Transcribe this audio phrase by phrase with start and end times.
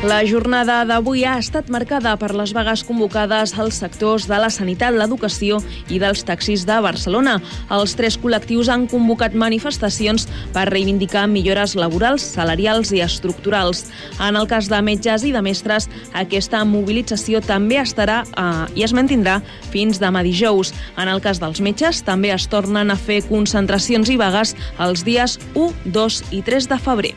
[0.00, 4.94] La jornada d'avui ha estat marcada per les vagues convocades als sectors de la sanitat,
[4.96, 5.58] l'educació
[5.92, 7.34] i dels taxis de Barcelona.
[7.76, 13.90] Els tres col·lectius han convocat manifestacions per reivindicar millores laborals, salarials i estructurals.
[14.16, 18.96] En el cas de metges i de mestres, aquesta mobilització també estarà eh, i es
[18.96, 20.72] mantindrà fins demà dijous.
[20.96, 25.36] En el cas dels metges, també es tornen a fer concentracions i vagues els dies
[25.52, 27.14] 1, 2 i 3 de febrer.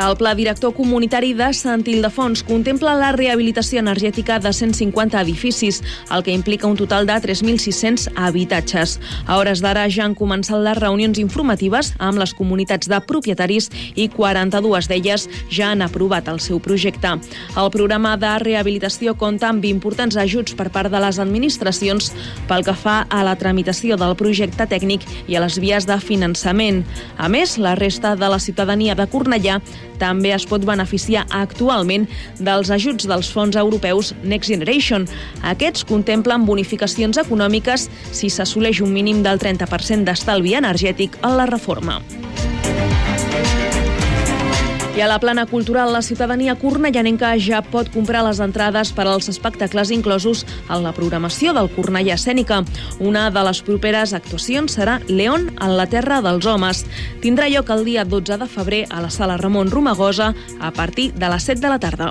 [0.00, 6.22] El Pla Director Comunitari de Sant Ildefons contempla la rehabilitació energètica de 150 edificis, el
[6.24, 8.94] que implica un total de 3.600 habitatges.
[9.26, 14.08] A hores d'ara ja han començat les reunions informatives amb les comunitats de propietaris i
[14.08, 17.12] 42 d'elles ja han aprovat el seu projecte.
[17.60, 22.08] El programa de rehabilitació compta amb importants ajuts per part de les administracions
[22.48, 26.86] pel que fa a la tramitació del projecte tècnic i a les vies de finançament.
[27.20, 29.60] A més, la resta de la ciutadania de Cornellà
[30.00, 32.08] també es pot beneficiar actualment
[32.40, 35.06] dels ajuts dels fons europeus Next Generation.
[35.54, 42.00] Aquests contemplen bonificacions econòmiques si s'assoleix un mínim del 30% d'estalvi energètic en la reforma.
[45.00, 49.30] I a la plana cultural, la ciutadania cornellanenca ja pot comprar les entrades per als
[49.32, 52.58] espectacles inclosos en la programació del Cornellà Escènica.
[53.00, 56.84] Una de les properes actuacions serà León en la Terra dels Homes.
[57.24, 61.32] Tindrà lloc el dia 12 de febrer a la sala Ramon Romagosa a partir de
[61.32, 62.10] les 7 de la tarda.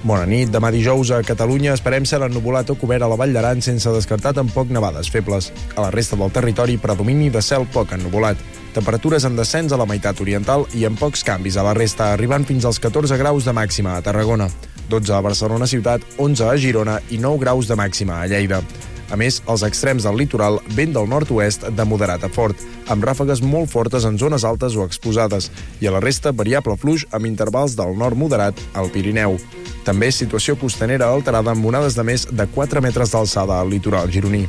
[0.00, 0.48] Bona nit.
[0.48, 4.32] Demà dijous a Catalunya esperem ser ennubulat o cobert a la Vall d'Aran sense descartar
[4.32, 5.50] tampoc nevades febles.
[5.76, 8.40] A la resta del territori predomini de cel poc ennubulat.
[8.72, 12.46] Temperatures en descens a la meitat oriental i amb pocs canvis a la resta, arribant
[12.48, 14.48] fins als 14 graus de màxima a Tarragona,
[14.88, 18.62] 12 a Barcelona ciutat, 11 a Girona i 9 graus de màxima a Lleida.
[19.10, 22.58] A més, als extrems del litoral, vent del nord-oest de moderat a fort,
[22.90, 25.50] amb ràfegues molt fortes en zones altes o exposades,
[25.82, 29.38] i a la resta variable fluix amb intervals del nord moderat al Pirineu.
[29.84, 34.46] També situació costanera alterada amb onades de més de 4 metres d'alçada al litoral gironí.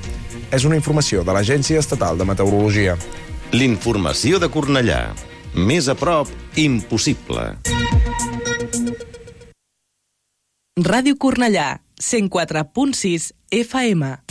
[0.52, 2.98] És una informació de l'Agència Estatal de Meteorologia.
[3.56, 5.02] L'informació de Cornellà.
[5.56, 7.56] Més a prop, impossible.
[10.82, 14.31] Ràdio Cornellà, 104.6 FM.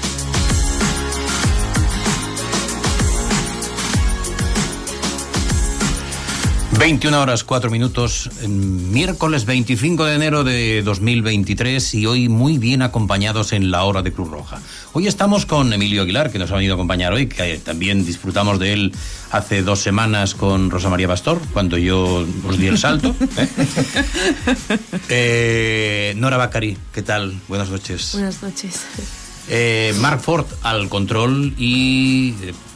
[6.81, 13.53] ...21 horas 4 minutos, miércoles 25 de enero de 2023 y hoy muy bien acompañados
[13.53, 14.59] en la hora de Cruz Roja.
[14.91, 18.57] Hoy estamos con Emilio Aguilar, que nos ha venido a acompañar hoy, que también disfrutamos
[18.57, 18.95] de él
[19.29, 23.15] hace dos semanas con Rosa María Pastor, cuando yo os di el salto.
[23.37, 23.47] ¿eh?
[25.09, 27.39] Eh, Nora Bacari, ¿qué tal?
[27.47, 28.13] Buenas noches.
[28.13, 28.81] Buenas noches.
[29.49, 32.33] Eh, Mark Ford al control y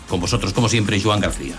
[0.07, 1.55] con vosotros, como siempre, Joan García.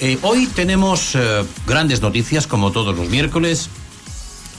[0.00, 3.70] Eh, hoy tenemos eh, grandes noticias, como todos los miércoles.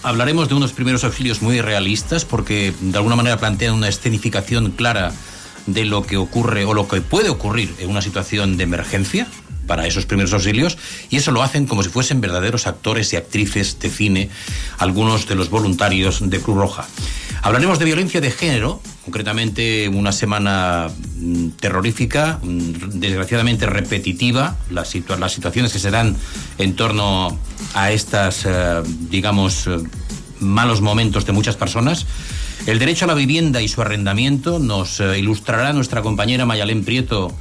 [0.02, 5.12] Hablaremos de unos primeros auxilios muy realistas, porque de alguna manera plantean una escenificación clara
[5.66, 9.28] de lo que ocurre o lo que puede ocurrir en una situación de emergencia.
[9.67, 10.77] Para esos primeros auxilios
[11.09, 14.29] y eso lo hacen como si fuesen verdaderos actores y actrices de cine,
[14.77, 16.88] algunos de los voluntarios de Cruz Roja.
[17.41, 25.31] Hablaremos de violencia de género, concretamente una semana mm, terrorífica, mm, desgraciadamente repetitiva, las, las
[25.31, 26.15] situaciones que se dan
[26.57, 27.38] en torno
[27.75, 28.81] a estas, eh,
[29.12, 29.77] digamos, eh,
[30.39, 32.07] malos momentos de muchas personas.
[32.65, 37.31] El derecho a la vivienda y su arrendamiento nos eh, ilustrará nuestra compañera Mayalén Prieto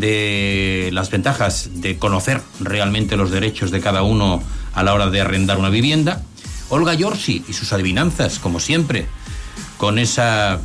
[0.00, 4.42] de las ventajas de conocer realmente los derechos de cada uno
[4.74, 6.22] a la hora de arrendar una vivienda.
[6.68, 9.06] Olga Yorsi y sus adivinanzas, como siempre,
[9.76, 10.60] con esa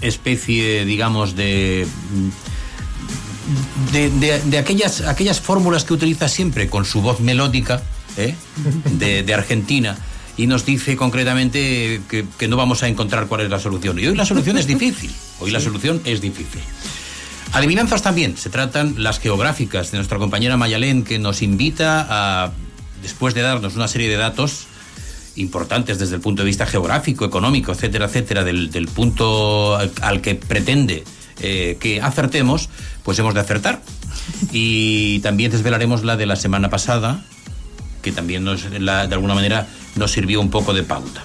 [0.00, 1.86] especie, digamos, de
[3.92, 7.82] de, aquellas, aquellas fórmulas que utiliza siempre con su voz melódica
[8.16, 8.34] ¿eh?
[8.92, 9.96] de, Argentina
[10.36, 13.98] y nos dice concretamente que, que, no vamos a encontrar cuál es la solución.
[13.98, 15.12] Y hoy la solución es difícil.
[15.40, 16.60] Hoy la solución es difícil.
[17.54, 22.52] Adivinanzas también, se tratan las geográficas de nuestra compañera Mayalén, que nos invita a,
[23.00, 24.66] después de darnos una serie de datos
[25.36, 31.04] importantes desde el punto de vista geográfico, económico, etcétera, etcétera, del, punto al, que pretende
[31.40, 32.70] eh, que acertemos,
[33.04, 33.80] pues hemos de acertar.
[34.50, 37.24] Y también desvelaremos la de la semana pasada,
[38.02, 41.24] que también nos, de alguna manera nos sirvió un poco de pauta.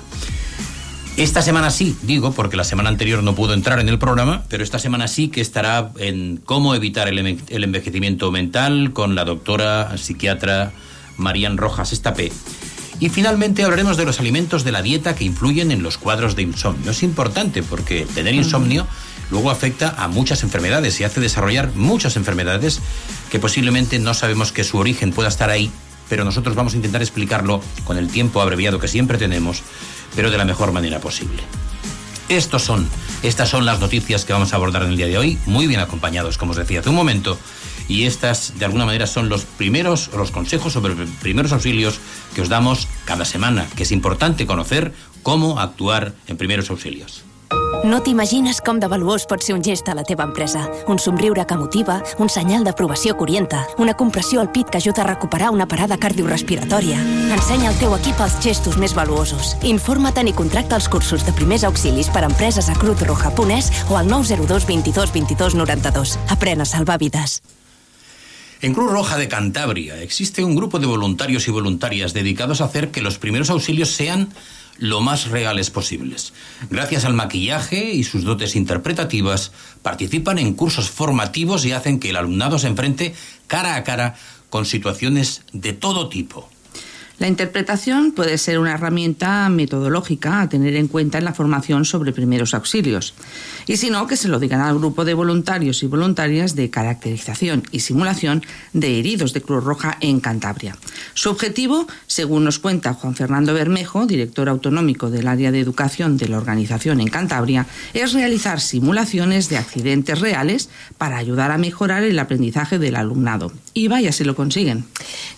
[1.20, 4.64] Esta semana sí, digo, porque la semana anterior no pudo entrar en el programa, pero
[4.64, 7.18] esta semana sí que estará en cómo evitar el,
[7.50, 10.72] envejecimiento mental con la doctora psiquiatra
[11.18, 12.32] Marían Rojas Estapé.
[13.02, 16.44] Y finalmente hablaremos de los alimentos de la dieta que influyen en los cuadros de
[16.44, 16.92] insomnio.
[16.92, 18.88] Es importante porque tener insomnio
[19.30, 22.80] luego afecta a muchas enfermedades y hace desarrollar muchas enfermedades
[23.30, 25.70] que posiblemente no sabemos que su origen pueda estar ahí,
[26.08, 29.64] pero nosotros vamos a intentar explicarlo con el tiempo abreviado que siempre tenemos
[30.16, 31.44] pero de la mejor manera posible.
[32.30, 32.88] Estos son,
[33.24, 35.80] estas son las noticias que vamos a abordar en el día de hoy, muy bien
[35.80, 37.40] acompañados, como os decía hace un momento,
[37.88, 42.00] y estas de alguna manera son los primeros, los consejos sobre primeros auxilios
[42.36, 47.24] que os damos cada semana, que es importante conocer cómo actuar en primeros auxilios.
[47.84, 50.66] No t'imagines com de valuós pot ser un gest a la teva empresa.
[50.92, 55.04] Un somriure que motiva, un senyal d'aprovació que orienta, una compressió al pit que ajuda
[55.04, 57.00] a recuperar una parada cardiorrespiratòria.
[57.36, 59.56] Ensenya al teu equip els gestos més valuosos.
[59.64, 63.72] Informa't i contracta els cursos de primers auxilis per a empreses a Cruz Roja Punès
[63.90, 66.18] o al 902 22 22 92.
[66.36, 67.40] Aprèn a salvar vides.
[68.62, 72.92] En Cruz Roja de Cantabria existe un grupo de voluntarios y voluntarias dedicados a hacer
[72.92, 74.34] que los primeros auxilios sean
[74.80, 76.34] lo más reales posibles.
[76.70, 82.18] Gracias al maquillaje y sus dotes interpretativas, participan en cursos formativos y hacen que el
[82.18, 83.14] alumnado se enfrente
[83.48, 84.16] cara a cara
[84.50, 86.50] con situaciones de todo tipo.
[87.20, 92.14] La interpretación puede ser una herramienta metodológica a tener en cuenta en la formación sobre
[92.14, 93.14] primeros auxilios.
[93.68, 97.64] Y si no, que se lo digan al grupo de voluntarios y voluntarias de caracterización
[97.72, 100.78] y simulación de heridos de Cruz Roja en Cantabria.
[101.14, 106.30] Su objetivo, según nos cuenta Juan Fernando Bermejo, director autonómico del área de educación de
[106.30, 112.18] la organización en Cantabria, es realizar simulaciones de accidentes reales para ayudar a mejorar el
[112.18, 113.52] aprendizaje del alumnado.
[113.80, 114.84] Y vaya si lo consiguen.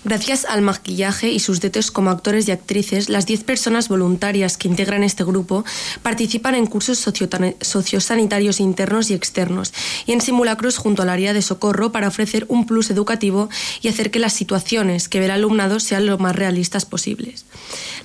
[0.03, 1.59] Gracias al maquillaje y sus
[1.91, 5.63] como actores y actrices, las 10 personas voluntarias que integran este grupo
[6.01, 9.73] participan en cursos sociosanitarios internos y externos
[10.07, 13.47] y en simulacros junto al área de socorro para ofrecer un plus educativo
[13.83, 17.45] y hacer que las situaciones que ve el alumnado sean lo más realistas posibles.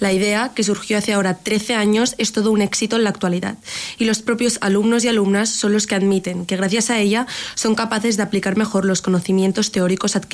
[0.01, 3.57] La idea, que surgió hace ahora 13 años, es todo un éxito en la actualidad
[3.97, 7.75] y los propios alumnos y alumnas son los que admiten que gracias a ella son
[7.75, 10.26] capaces de aplicar mejor los conocimientos teóricos adquiridos.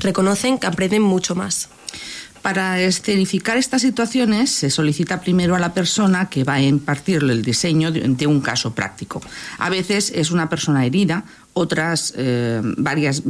[0.00, 1.68] Reconocen que aprenden mucho más.
[2.42, 7.42] Para escenificar estas situaciones se solicita primero a la persona que va a impartirle el
[7.42, 9.20] diseño de, un caso práctico.
[9.58, 13.22] A veces es una persona herida, otras eh, varias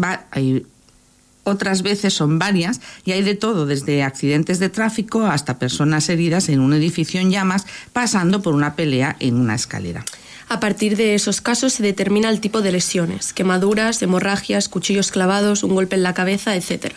[1.43, 6.49] otras veces son varias y hay de todo, desde accidentes de tráfico hasta personas heridas
[6.49, 10.05] en un edificio en llamas, pasando por una pelea en una escalera.
[10.53, 15.63] A partir de esos casos se determina el tipo de lesiones, quemaduras, hemorragias, cuchillos clavados,
[15.63, 16.93] un golpe en la cabeza, etc.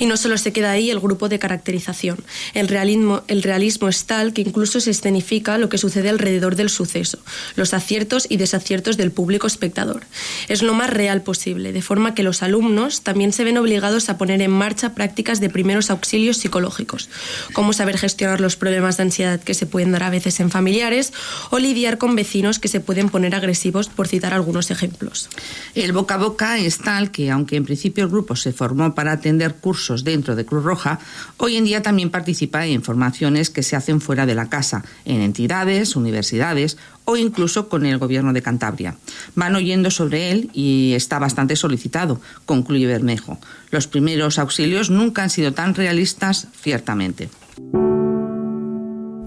[0.00, 2.18] Y no solo se queda ahí el grupo de caracterización.
[2.54, 7.20] El realismo, el es tal que incluso se escenifica lo que sucede alrededor del suceso,
[7.54, 10.02] los aciertos y desaciertos del público espectador.
[10.48, 14.18] Es lo más real posible, de forma que los alumnos también se ven obligados a
[14.18, 17.10] poner en marcha prácticas de primeros auxilios psicológicos,
[17.52, 21.12] como saber gestionar los problemas de ansiedad que se pueden dar a veces en familiares
[21.50, 25.28] o lidiar con vecinos que se pueden poner agresivos, por citar algunos ejemplos.
[25.74, 29.12] El boca a boca es tal que, aunque en principio el grupo se formó para
[29.12, 30.98] atender cursos dentro de Cruz Roja,
[31.36, 35.20] hoy en día también participa en formaciones que se hacen fuera de la casa, en
[35.20, 38.96] entidades, universidades o incluso con el gobierno de Cantabria.
[39.34, 43.38] Van oyendo sobre él y está bastante solicitado, concluye Bermejo.
[43.70, 47.28] Los primeros auxilios nunca han sido tan realistas, ciertamente.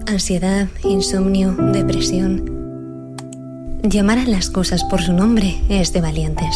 [0.08, 2.61] Ansiedad, insomnio, depresión.
[3.84, 6.54] Llamar a las cosas por su nombre es de valientes.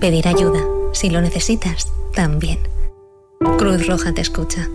[0.00, 0.60] Pedir ayuda,
[0.92, 2.58] si lo necesitas, también.
[3.56, 4.66] Cruz Roja te escucha.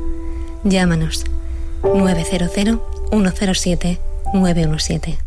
[0.63, 1.25] Llámanos
[1.83, 2.79] 900
[3.11, 3.99] 107
[4.33, 5.17] 917.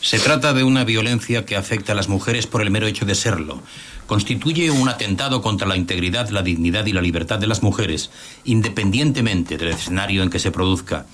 [0.00, 3.14] Se trata de una violencia que afecta a las mujeres por el mero hecho de
[3.14, 3.62] serlo.
[4.06, 8.10] Constituye un atentado contra la integridad, la dignidad y la libertad de las mujeres,
[8.44, 11.06] independientemente del escenario en que se produzca.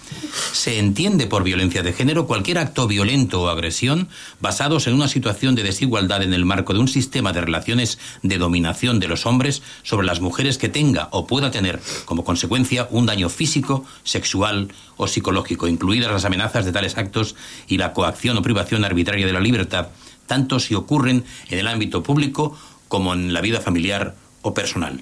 [0.52, 4.08] Se entiende por violencia de género cualquier acto violento o agresión
[4.40, 8.36] basados en una situación de desigualdad en el marco de un sistema de relaciones de
[8.36, 13.06] dominación de los hombres sobre las mujeres que tenga o pueda tener como consecuencia un
[13.06, 18.42] daño físico, sexual o psicológico, incluidas las amenazas de tales actos y la coacción o
[18.42, 19.88] privación arbitraria de la libertad,
[20.26, 22.56] tanto si ocurren en el ámbito público
[22.92, 25.00] como en la vida familiar o personal.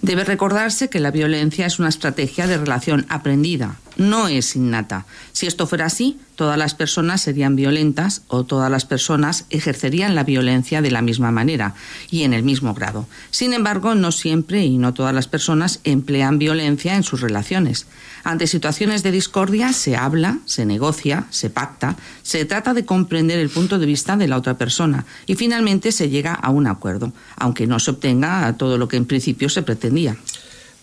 [0.00, 5.06] Debe recordarse que la violencia es una estrategia de relación aprendida, no es innata.
[5.32, 10.24] Si esto fuera así, todas las personas serían violentas o todas las personas ejercerían la
[10.24, 11.74] violencia de la misma manera
[12.10, 13.06] y en el mismo grado.
[13.30, 17.86] Sin embargo, no siempre y no todas las personas emplean violencia en sus relaciones.
[18.24, 23.50] Ante situaciones de discordia se habla, se negocia, se pacta, se trata de comprender el
[23.50, 27.66] punto de vista de la otra persona y finalmente se llega a un acuerdo, aunque
[27.66, 30.16] no se obtenga todo lo que en principio se pretendía.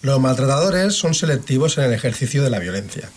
[0.02, 3.10] Los maltratadores son selectivos en el ejercicio de la violencia,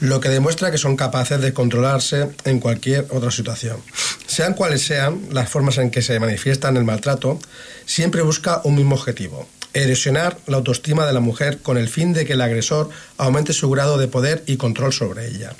[0.00, 3.78] lo que demuestra que son capaces de controlarse en cualquier otra situación.
[4.26, 7.38] Sean cuales sean las formas en que se manifiestan el maltrato,
[7.86, 12.26] siempre busca un mismo objetivo, erosionar la autoestima de la mujer con el fin de
[12.26, 15.54] que el agresor aumente su grado de poder y control sobre ella.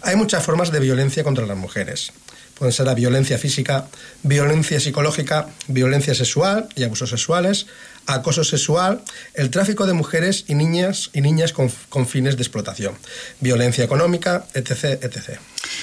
[0.00, 2.12] Hay muchas formas de violencia contra las mujeres.
[2.58, 3.86] Pueden ser la violencia física,
[4.22, 7.66] violencia psicológica, violencia sexual y abusos sexuales,
[8.08, 9.02] acoso sexual,
[9.34, 12.94] el tráfico de mujeres y niñas y niñas con, fines de explotación,
[13.40, 15.38] violencia económica, etc, etc.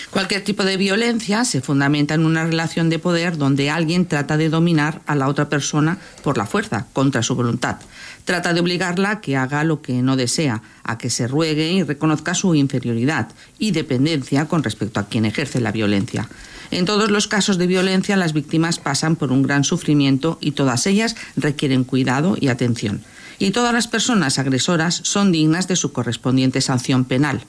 [0.10, 4.50] Cualquier tipo de violencia se fundamenta en una relación de poder donde alguien trata de
[4.50, 7.78] dominar a la otra persona por la fuerza, contra su voluntad.
[8.26, 11.84] Trata de obligarla a que haga lo que no desea, a que se ruegue y
[11.84, 13.30] reconozca su inferioridad
[13.60, 16.28] y dependencia con respecto a quien ejerce la violencia.
[16.72, 20.88] En todos los casos de violencia, las víctimas pasan por un gran sufrimiento y todas
[20.88, 23.04] ellas requieren cuidado y atención.
[23.38, 27.42] Y todas las personas agresoras son dignas de su correspondiente sanción penal.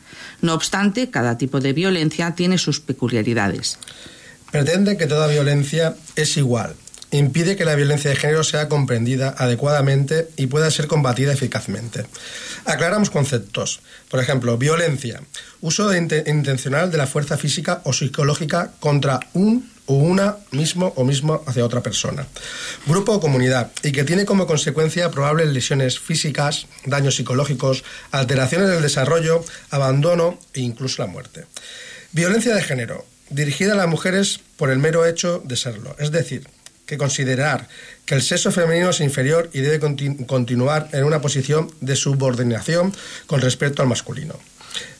[0.42, 3.78] No obstante, cada tipo de violencia tiene sus peculiaridades.
[4.50, 6.74] Pretende que toda violencia es igual,
[7.10, 12.06] impide que la violencia de género sea comprendida adecuadamente y pueda ser combatida eficazmente.
[12.64, 13.80] Aclaramos conceptos.
[14.10, 15.22] Por ejemplo, violencia,
[15.60, 21.42] uso intencional de la fuerza física o psicológica contra un o una mismo o mismo
[21.46, 22.26] hacia otra persona.
[22.86, 28.82] Grupo o comunidad, y que tiene como consecuencia probables lesiones físicas, daños psicológicos, alteraciones del
[28.82, 31.46] desarrollo, abandono e incluso la muerte.
[32.12, 36.48] Violencia de género, dirigida a las mujeres por el mero hecho de serlo, es decir,
[36.86, 37.68] que considerar
[38.04, 42.94] que el sexo femenino es inferior y debe continu continuar en una posición de subordinación
[43.26, 44.38] con respecto al masculino.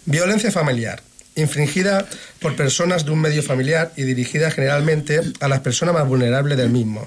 [0.05, 1.02] Violencia familiar,
[1.37, 2.07] infringida
[2.40, 6.71] por personas de un medio familiar y dirigida generalmente a las personas más vulnerables del
[6.71, 7.07] mismo,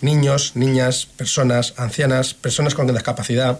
[0.00, 3.58] niños, niñas, personas, ancianas, personas con discapacidad.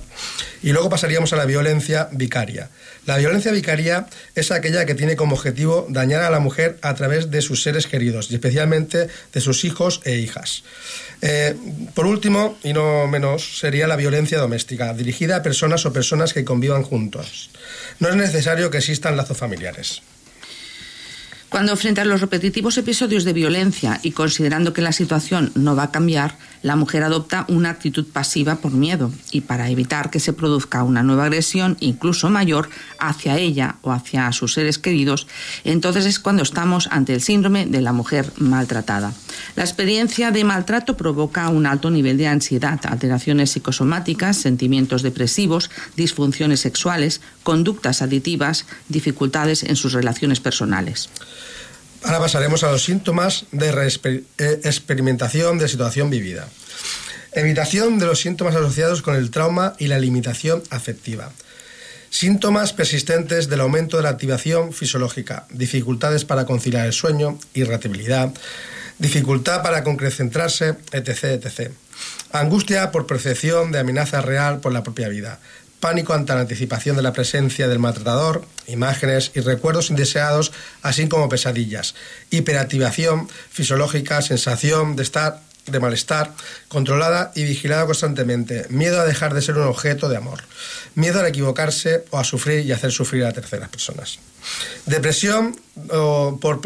[0.63, 2.71] Y luego pasaríamos a la violencia vicaria.
[3.07, 7.31] La violencia vicaria es aquella que tiene como objetivo dañar a la mujer a través
[7.31, 10.63] de sus seres queridos y especialmente de sus hijos e hijas.
[11.23, 11.55] Eh,
[11.95, 16.45] por último, y no menos, sería la violencia doméstica, dirigida a personas o personas que
[16.45, 17.51] convivan juntos.
[18.01, 20.03] No es necesario que existan lazos familiares.
[21.51, 25.85] Cuando frente a los repetitivos episodios de violencia y considerando que la situación no va
[25.85, 30.33] a cambiar, la mujer adopta una actitud pasiva por miedo y para evitar que se
[30.33, 35.27] produzca una nueva agresión, incluso mayor, hacia ella o hacia sus seres queridos,
[35.65, 39.13] entonces es cuando estamos ante el síndrome de la mujer maltratada.
[39.57, 46.61] La experiencia de maltrato provoca un alto nivel de ansiedad, alteraciones psicosomáticas, sentimientos depresivos, disfunciones
[46.61, 51.09] sexuales, conductas aditivas, dificultades en sus relaciones personales.
[52.03, 53.69] Ahora pasaremos a los síntomas de
[54.39, 56.49] eh, experimentación de situación vivida.
[57.33, 61.31] Evitación de los síntomas asociados con el trauma y la limitación afectiva.
[62.09, 68.33] Síntomas persistentes del aumento de la activación fisiológica, dificultades para conciliar el sueño, irritabilidad,
[68.99, 71.71] dificultad para concentrarse, etc, etc.
[72.33, 75.39] Angustia por percepción de amenaza real por la propia vida,
[75.81, 81.29] pánico ante la anticipación de la presencia del maltratador, imágenes y recuerdos indeseados, así como
[81.29, 81.95] pesadillas,
[82.31, 86.33] hiperactivación fisiológica, sensación de estar de malestar,
[86.69, 90.41] controlada y vigilada constantemente, miedo a dejar de ser un objeto de amor,
[90.95, 94.19] miedo a equivocarse o a sufrir y hacer sufrir a terceras personas.
[94.87, 95.57] Depresión
[95.91, 96.61] o por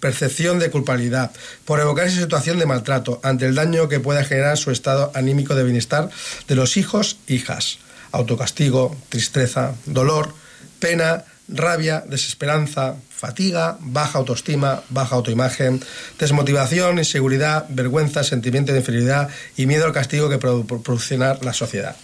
[0.00, 1.30] percepción de culpabilidad,
[1.64, 5.54] por evocar esa situación de maltrato ante el daño que pueda generar su estado anímico
[5.54, 6.10] de bienestar
[6.48, 7.78] de los hijos, hijas.
[8.12, 10.34] Autocastigo, tristeza, dolor,
[10.78, 15.80] pena, rabia, desesperanza, fatiga, baja autoestima, baja autoimagen,
[16.18, 21.96] desmotivación, inseguridad, vergüenza, sentimiento de inferioridad y miedo al castigo que puede proporcionar la sociedad.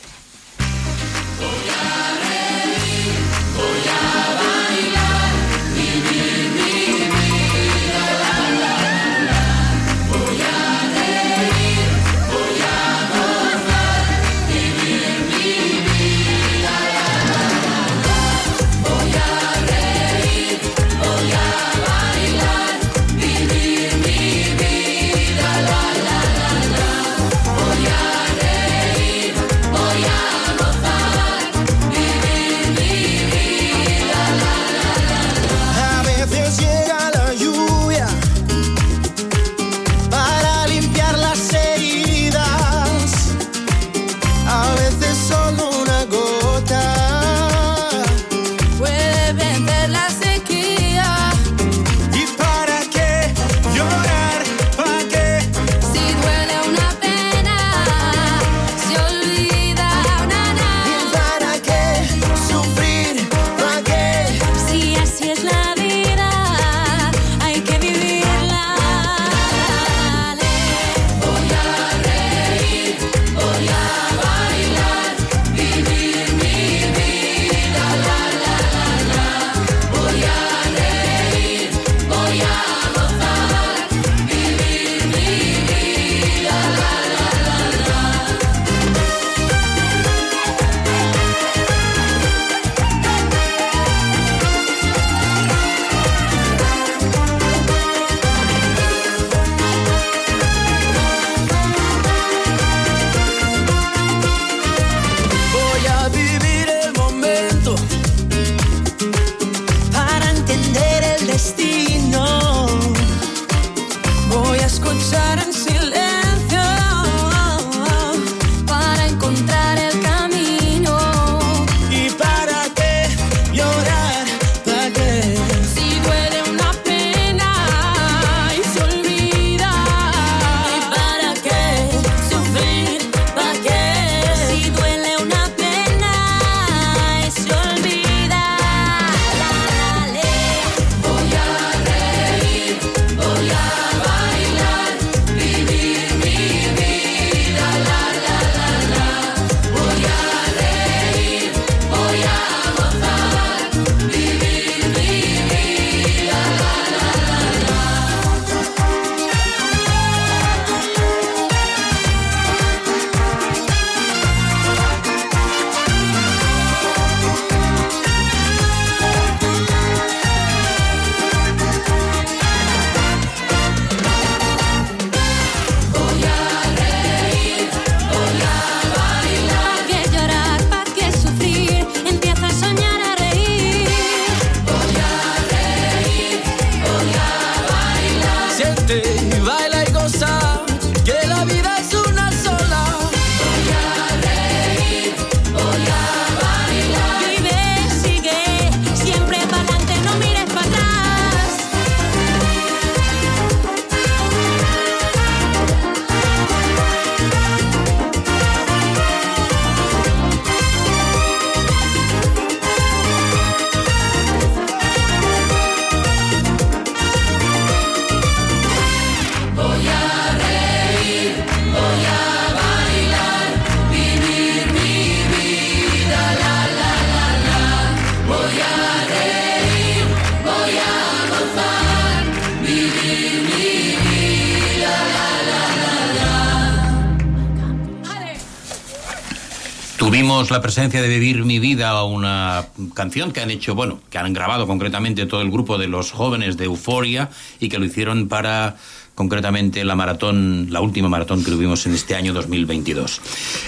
[240.79, 245.27] Presencia de Vivir mi vida, una canción que han hecho, bueno, que han grabado concretamente
[245.27, 248.77] todo el grupo de los jóvenes de Euforia y que lo hicieron para
[249.17, 253.21] concretamente la maratón, la última maratón que tuvimos en este año 2022.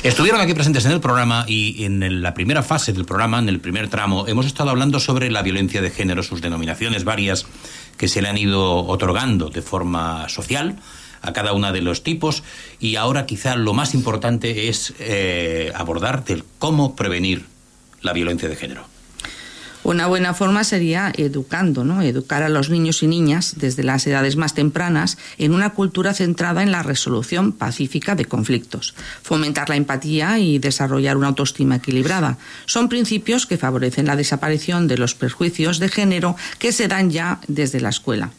[0.05, 3.59] Estuvieron aquí presentes en el programa y en la primera fase del programa, en el
[3.59, 7.45] primer tramo, hemos estado hablando sobre la violencia de género, sus denominaciones varias
[7.97, 10.77] que se le han ido otorgando de forma social
[11.23, 12.43] a cada uno de los tipos
[12.79, 17.47] y ahora quizá lo más importante es eh, abordar el cómo prevenir
[18.03, 18.91] la violencia de género.
[19.83, 22.03] Una buena forma sería educando, ¿no?
[22.03, 26.63] Educar a los niños y niñas desde las edades más tempranas en una cultura centrada
[26.63, 32.37] en la resolución pacífica de conflictos, fomentar la empatía y desarrollar una autoestima equilibrada.
[32.67, 37.41] Son principios que favorecen la desaparición de los perjuicios de género que se dan ya
[37.49, 38.33] desde la escuela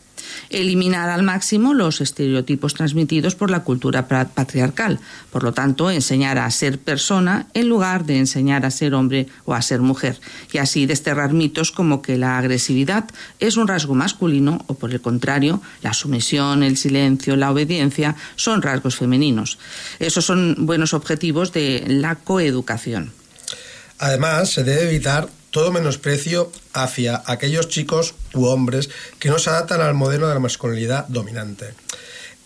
[0.50, 5.00] eliminar al máximo los estereotipos transmitidos por la cultura patriarcal.
[5.32, 9.54] Por lo tanto, enseñar a ser persona en lugar de enseñar a ser hombre o
[9.54, 10.20] a ser mujer.
[10.52, 13.06] Y así desterrar mitos como que la agresividad
[13.40, 18.62] es un rasgo masculino o, por el contrario, la sumisión, el silencio, la obediencia son
[18.62, 19.58] rasgos femeninos.
[20.00, 23.12] Esos son buenos objetivos de la coeducación.
[24.00, 29.82] Además, se debe evitar todo menosprecio hacia aquellos chicos u hombres que no se adaptan
[29.82, 31.74] al modelo de la masculinidad dominante.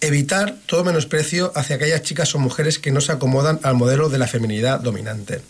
[0.02, 4.18] Evitar todo menosprecio hacia aquellas chicas o mujeres que no se acomodan al modelo de
[4.18, 5.42] la feminidad dominante.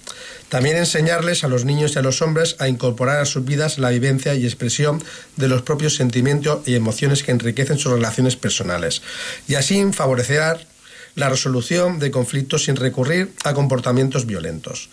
[0.50, 3.89] También enseñarles a los niños y a los hombres a incorporar a sus vidas la
[3.89, 5.04] vivencia y expresión
[5.36, 9.02] de los propios sentimientos y emociones que enriquecen sus relaciones personales.
[9.48, 10.68] Y así favorecer
[11.15, 14.89] la resolución de conflictos sin recurrir a comportamientos violentos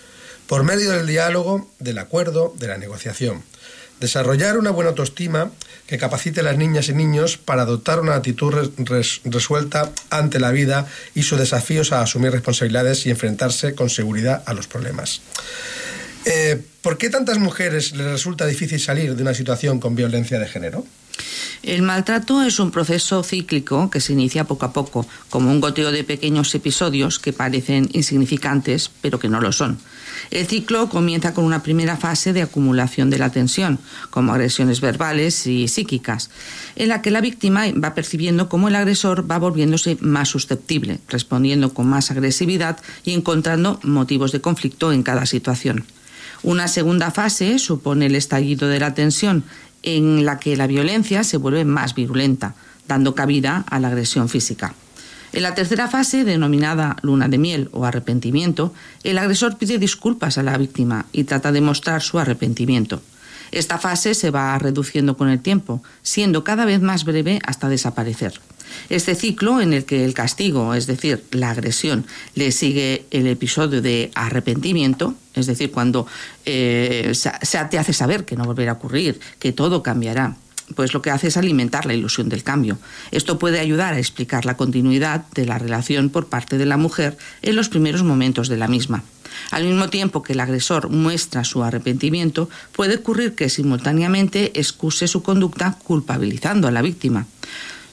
[0.52, 3.42] por medio del diálogo, del acuerdo, de la negociación.
[4.00, 5.50] Desarrollar una buena autoestima
[5.86, 8.52] que capacite a las niñas y niños para adoptar una actitud
[9.24, 14.52] resuelta ante la vida y sus desafíos a asumir responsabilidades y enfrentarse con seguridad a
[14.52, 15.22] los problemas.
[16.26, 20.48] Eh, ¿Por qué tantas mujeres les resulta difícil salir de una situación con violencia de
[20.48, 20.84] género?
[21.62, 25.92] El maltrato es un proceso cíclico que se inicia poco a poco, como un goteo
[25.92, 29.78] de pequeños episodios que parecen insignificantes, pero que no lo son.
[30.32, 35.46] El ciclo comienza con una primera fase de acumulación de la tensión, como agresiones verbales
[35.46, 36.30] y psíquicas,
[36.74, 41.74] en la que la víctima va percibiendo cómo el agresor va volviéndose más susceptible, respondiendo
[41.74, 45.84] con más agresividad y encontrando motivos de conflicto en cada situación.
[46.42, 49.44] Una segunda fase supone el estallido de la tensión,
[49.82, 52.54] en la que la violencia se vuelve más virulenta,
[52.88, 54.74] dando cabida a la agresión física.
[55.32, 60.42] En la tercera fase, denominada luna de miel o arrepentimiento, el agresor pide disculpas a
[60.42, 63.00] la víctima y trata de mostrar su arrepentimiento.
[63.50, 68.40] Esta fase se va reduciendo con el tiempo, siendo cada vez más breve hasta desaparecer.
[68.88, 73.82] Este ciclo en el que el castigo, es decir, la agresión, le sigue el episodio
[73.82, 76.06] de arrepentimiento, es decir, cuando
[76.44, 80.36] eh, se te hace saber que no volverá a ocurrir, que todo cambiará,
[80.74, 82.78] pues lo que hace es alimentar la ilusión del cambio.
[83.10, 87.16] Esto puede ayudar a explicar la continuidad de la relación por parte de la mujer
[87.42, 89.02] en los primeros momentos de la misma.
[89.50, 95.22] Al mismo tiempo que el agresor muestra su arrepentimiento, puede ocurrir que simultáneamente excuse su
[95.22, 97.26] conducta culpabilizando a la víctima.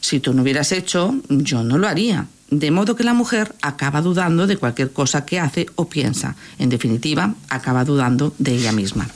[0.02, 2.28] Si tú no hubieras hecho, yo no lo haría.
[2.50, 6.36] De modo que la mujer acaba dudando de cualquier cosa que hace o piensa.
[6.58, 9.08] En definitiva, acaba dudando de ella misma.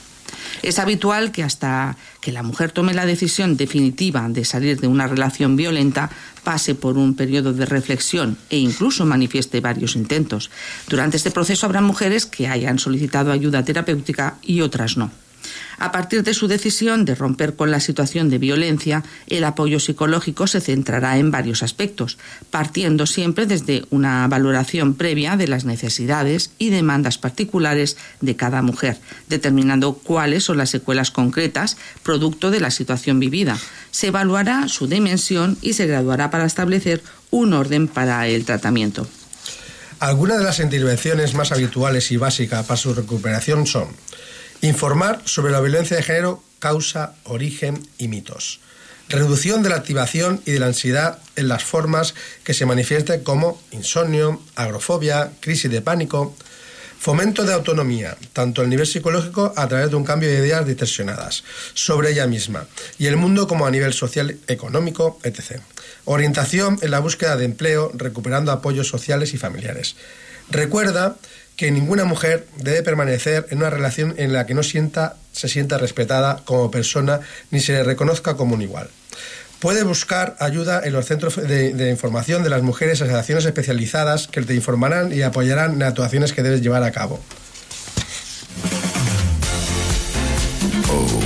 [0.62, 5.06] Es habitual que hasta que la mujer tome la decisión definitiva de salir de una
[5.06, 6.10] relación violenta,
[6.42, 10.50] pase por un periodo de reflexión e incluso manifieste varios intentos.
[10.88, 15.23] Durante este proceso habrá mujeres que hayan solicitado ayuda terapéutica y otras no.
[15.78, 20.46] A partir de su decisión de romper con la situación de violencia, el apoyo psicológico
[20.46, 22.18] se centrará en varios aspectos,
[22.50, 28.98] partiendo siempre desde una valoración previa de las necesidades y demandas particulares de cada mujer,
[29.28, 33.58] determinando cuáles son las secuelas concretas producto de la situación vivida.
[33.90, 39.06] Se evaluará su dimensión y se graduará para establecer un orden para el tratamiento.
[40.00, 43.88] Algunas de las intervenciones más habituales y básicas para su recuperación son
[44.64, 48.60] Informar sobre la violencia de género, causa, origen y mitos.
[49.10, 53.60] Reducción de la activación y de la ansiedad en las formas que se manifiesten como
[53.72, 56.34] insomnio, agrofobia, crisis de pánico.
[56.98, 61.44] Fomento de autonomía, tanto a nivel psicológico a través de un cambio de ideas distorsionadas
[61.74, 65.60] sobre ella misma y el mundo como a nivel social, económico, etc.
[66.06, 69.96] Orientación en la búsqueda de empleo, recuperando apoyos sociales y familiares.
[70.50, 71.16] Recuerda
[71.56, 75.78] que ninguna mujer debe permanecer en una relación en la que no sienta, se sienta
[75.78, 78.88] respetada como persona ni se le reconozca como un igual.
[79.60, 84.54] Puede buscar ayuda en los centros de, información de las mujeres, asociaciones especializadas que te
[84.54, 87.20] informarán y apoyarán en actuaciones que debes llevar a cabo.
[90.90, 91.24] Oh.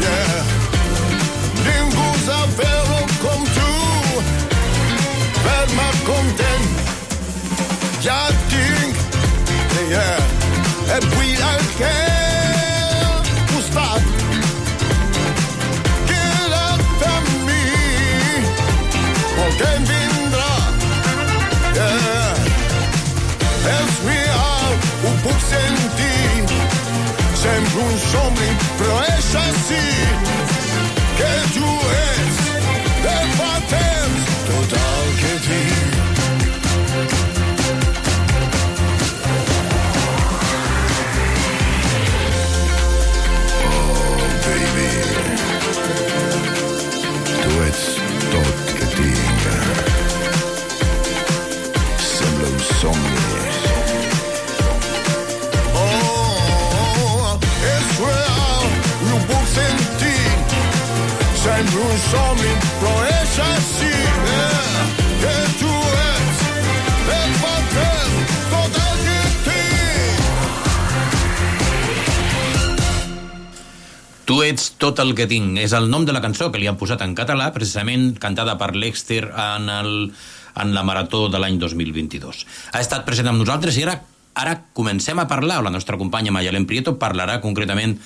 [0.00, 0.44] Yeah.
[1.64, 2.46] Dingus a
[3.20, 4.22] come true.
[5.44, 5.70] Werd.
[8.00, 8.94] Ja, ding.
[9.88, 10.21] Yeah.
[28.18, 28.46] hombre,
[28.78, 28.92] pero.
[74.82, 75.60] Tot el que tinc.
[75.62, 78.72] És el nom de la cançó que li han posat en català, precisament cantada per
[78.74, 79.92] l'Exter en, el,
[80.58, 82.42] en la marató de l'any 2022.
[82.74, 84.00] Ha estat present amb nosaltres i ara,
[84.34, 87.98] ara comencem a parlar, la nostra companya Mayalén Prieto parlarà concretament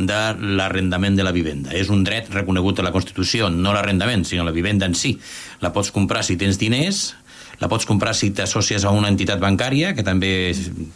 [0.00, 0.20] de
[0.56, 1.74] l'arrendament de la vivenda.
[1.76, 5.16] És un dret reconegut a la Constitució, no l'arrendament, sinó la vivenda en si.
[5.60, 7.10] La pots comprar si tens diners,
[7.60, 10.52] la pots comprar si t'associes a una entitat bancària que també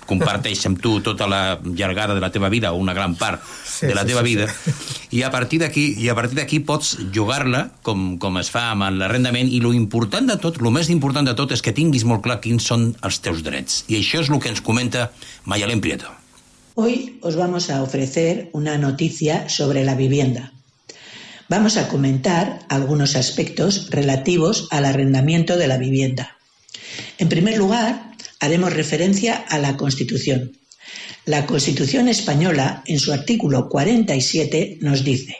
[0.08, 3.42] comparteix amb tu tota la llargada de la teva vida o una gran part
[3.74, 4.72] Sí, de la sí, teva sí, vida sí.
[5.18, 8.86] i a partir d'aquí i a partir d'aquí pots jugar-la com, com es fa amb
[9.00, 12.22] l'arrendament i lo important de tot, lo més important de tot és que tinguis molt
[12.24, 15.10] clar quins són els teus drets i això és el que ens comenta
[15.44, 16.12] Mayalén Prieto
[16.76, 20.52] Hoy os vamos a ofrecer una noticia sobre la vivienda.
[21.48, 26.36] Vamos a comentar algunos aspectos relativos al arrendamiento de la vivienda.
[27.18, 30.52] En primer lugar, haremos referencia a la Constitución.
[31.24, 35.36] La Constitución española, en su artículo 47, nos dice,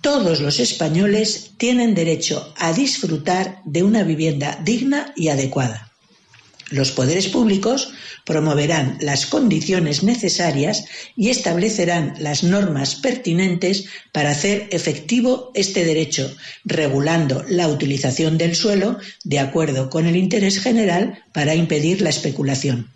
[0.00, 5.87] todos los españoles tienen derecho a disfrutar de una vivienda digna y adecuada.
[6.70, 7.92] Los poderes públicos
[8.26, 10.84] promoverán las condiciones necesarias
[11.16, 18.98] y establecerán las normas pertinentes para hacer efectivo este derecho, regulando la utilización del suelo
[19.24, 22.90] de acuerdo con el interés general para impedir la especulación.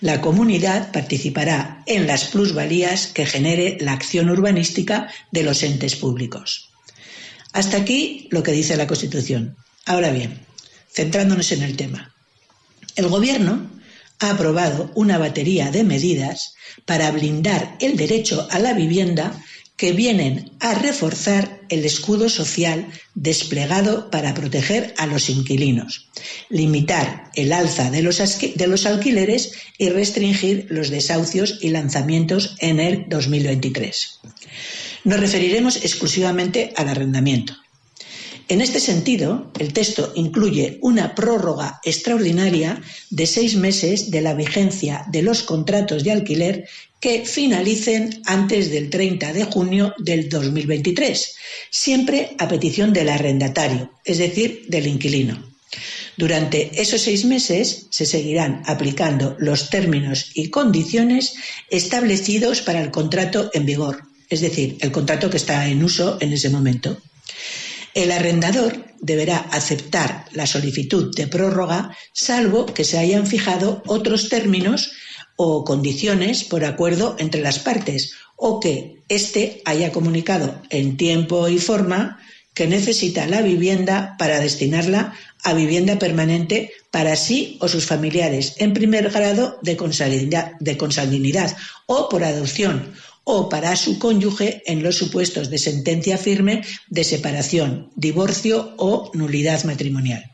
[0.00, 6.70] La comunidad participará en las plusvalías que genere la acción urbanística de los entes públicos.
[7.52, 9.56] Hasta aquí lo que dice la Constitución.
[9.86, 10.40] Ahora bien,
[10.92, 12.12] centrándonos en el tema.
[12.96, 13.70] El Gobierno
[14.18, 19.42] ha aprobado una batería de medidas para blindar el derecho a la vivienda
[19.76, 26.08] que vienen a reforzar el escudo social desplegado para proteger a los inquilinos,
[26.50, 28.20] limitar el alza de los,
[28.86, 34.20] alquileres y restringir los desahucios y lanzamientos en el 2023.
[35.02, 37.54] Nos referiremos exclusivamente al arrendamiento.
[38.52, 45.06] En este sentido, el texto incluye una prórroga extraordinaria de seis meses de la vigencia
[45.10, 46.68] de los contratos de alquiler
[47.00, 51.34] que finalicen antes del 30 de junio del 2023,
[51.70, 55.42] siempre a petición del arrendatario, es decir, del inquilino.
[56.18, 61.36] Durante esos seis meses se seguirán aplicando los términos y condiciones
[61.70, 66.34] establecidos para el contrato en vigor, es decir, el contrato que está en uso en
[66.34, 67.00] ese momento.
[67.94, 74.92] El arrendador deberá aceptar la solicitud de prórroga salvo que se hayan fijado otros términos
[75.36, 81.58] o condiciones por acuerdo entre las partes o que éste haya comunicado en tiempo y
[81.58, 82.18] forma
[82.54, 88.74] que necesita la vivienda para destinarla a vivienda permanente para sí o sus familiares en
[88.74, 92.92] primer grado de consanguinidad, o por adopción
[93.24, 99.64] o para su cónyuge en los supuestos de sentencia firme de separación, divorcio o nulidad
[99.64, 100.24] matrimonial.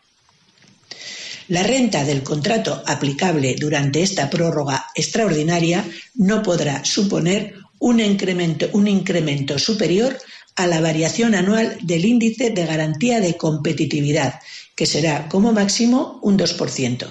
[1.48, 10.18] La renta del contrato aplicable durante esta prórroga extraordinaria no podrá suponer un incremento, superior
[10.56, 14.40] a la variación anual del índice de garantía de competitividad,
[14.74, 17.08] que será como máximo un 2%.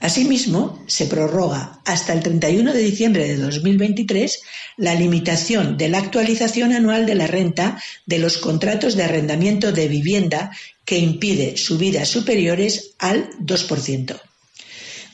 [0.00, 4.42] Asimismo, se prorroga hasta el 31 de diciembre de 2023
[4.76, 9.88] la limitación de la actualización anual de la renta de los contratos de arrendamiento de
[9.88, 10.52] vivienda
[10.84, 14.20] que impide subidas superiores al 2%.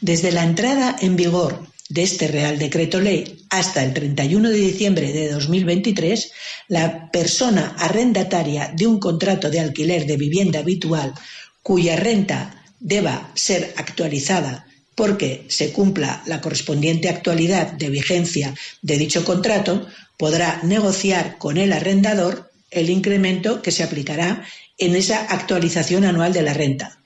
[0.03, 5.12] Desde la entrada en vigor de este Real Decreto Ley hasta el 31 de diciembre
[5.14, 6.31] de 2023,
[6.68, 11.14] la persona arrendataria de un contrato de alquiler de vivienda habitual
[11.62, 19.25] cuya renta deba ser actualizada porque se cumpla la correspondiente actualidad de vigencia de dicho
[19.25, 24.45] contrato, podrá negociar con el arrendador el incremento que se aplicará
[24.79, 26.99] en esa actualización anual de la renta.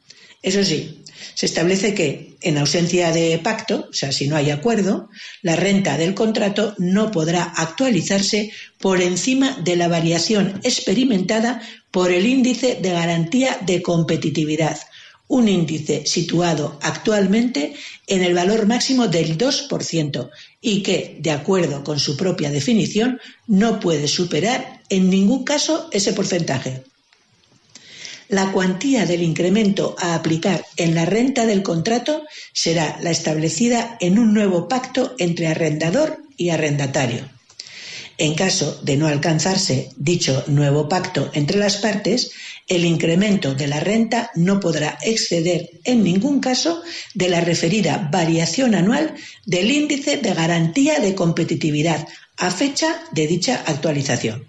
[0.42, 1.02] Eso sí,
[1.34, 5.08] se establece que, en ausencia de pacto, o sea, si no hay acuerdo,
[5.42, 12.26] la renta del contrato no podrá actualizarse por encima de la variación experimentada por el
[12.26, 14.78] índice de garantía de competitividad,
[15.28, 17.74] un índice situado actualmente
[18.06, 23.78] en el valor máximo del 2% y que, de acuerdo con su propia definición, no
[23.78, 26.82] puede superar en ningún caso ese porcentaje.
[28.28, 34.18] La cuantía del incremento a aplicar en la renta del contrato será la establecida en
[34.18, 37.28] un nuevo pacto entre arrendador y arrendatario.
[38.18, 42.32] En caso de no alcanzarse dicho nuevo pacto entre las partes,
[42.68, 46.82] el incremento de la renta no podrá exceder en ningún caso
[47.14, 49.14] de la referida variación anual
[49.46, 54.48] del índice de garantía de competitividad a fecha de dicha actualización.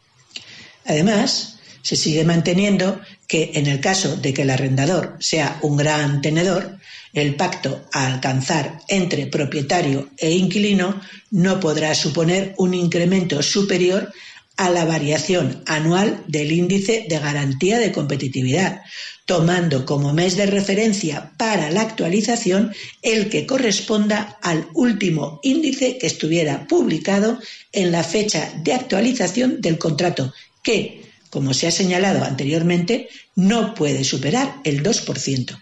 [0.85, 6.21] Además, se sigue manteniendo que en el caso de que el arrendador sea un gran
[6.21, 6.77] tenedor,
[7.13, 11.01] el pacto a alcanzar entre propietario e inquilino
[11.31, 14.11] no podrá suponer un incremento superior
[14.59, 18.81] a la variación anual del índice de garantía de competitividad,
[19.25, 26.07] tomando como mes de referencia para la actualización el que corresponda al último índice que
[26.07, 27.39] estuviera publicado
[27.71, 34.03] en la fecha de actualización del contrato, que, como se ha señalado anteriormente, no puede
[34.03, 35.57] superar el 2%.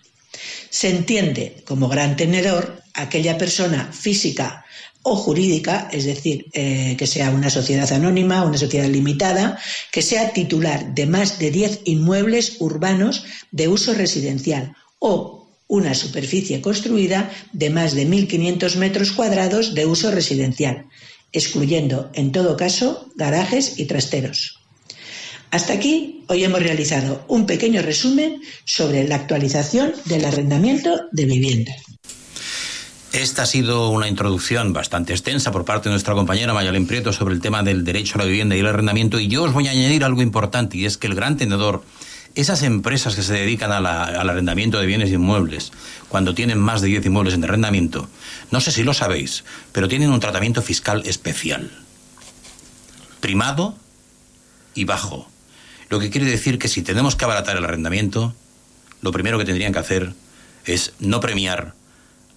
[0.71, 4.65] Se entiende como gran tenedor aquella persona física
[5.10, 9.58] o jurídica, es decir, eh, que sea una sociedad anónima, una sociedad limitada,
[9.89, 16.60] que sea titular de más de 10 inmuebles urbanos de uso residencial o una superficie
[16.60, 20.88] construida de más de 1.500 metros cuadrados de uso residencial,
[21.32, 24.60] excluyendo, en todo caso, garajes y trasteros.
[25.52, 31.74] Hasta aquí, hoy hemos realizado un pequeño resumen sobre la actualización del arrendamiento de vivienda.
[33.17, 37.34] Esta ha sido una introducción bastante extensa por parte de nuestra compañera Mayalén Prieto sobre
[37.34, 39.71] el tema del derecho a la vivienda y el arrendamiento y yo os voy a
[39.71, 41.84] añadir algo importante y es que el gran tenedor,
[42.36, 45.71] esas empresas que se dedican al arrendamiento de bienes inmuebles,
[46.10, 48.08] cuando tienen más de 10 inmuebles en arrendamiento,
[48.51, 51.71] no sé si lo sabéis, pero tienen un tratamiento fiscal especial.
[53.19, 53.75] Primado
[54.75, 55.27] y bajo.
[55.89, 58.35] Lo que quiere decir que si tenemos que abaratar el arrendamiento,
[59.02, 60.13] lo primero que tendrían que hacer
[60.65, 61.73] es no premiar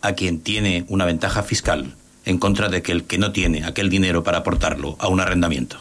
[0.02, 1.94] a quien tiene una ventaja fiscal
[2.24, 5.78] en contra de que el que no tiene aquel dinero para aportarlo a un arrendamiento.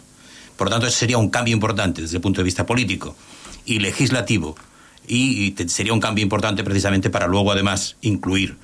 [0.57, 3.15] Por tanto, ese sería un cambio importante desde el punto de vista político
[3.65, 4.55] y legislativo
[5.07, 8.57] y sería un cambio importante precisamente para luego además incluir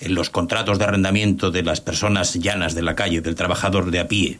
[0.00, 4.00] en los contratos de arrendamiento de las personas llanas de la calle, del trabajador de
[4.00, 4.38] a pie,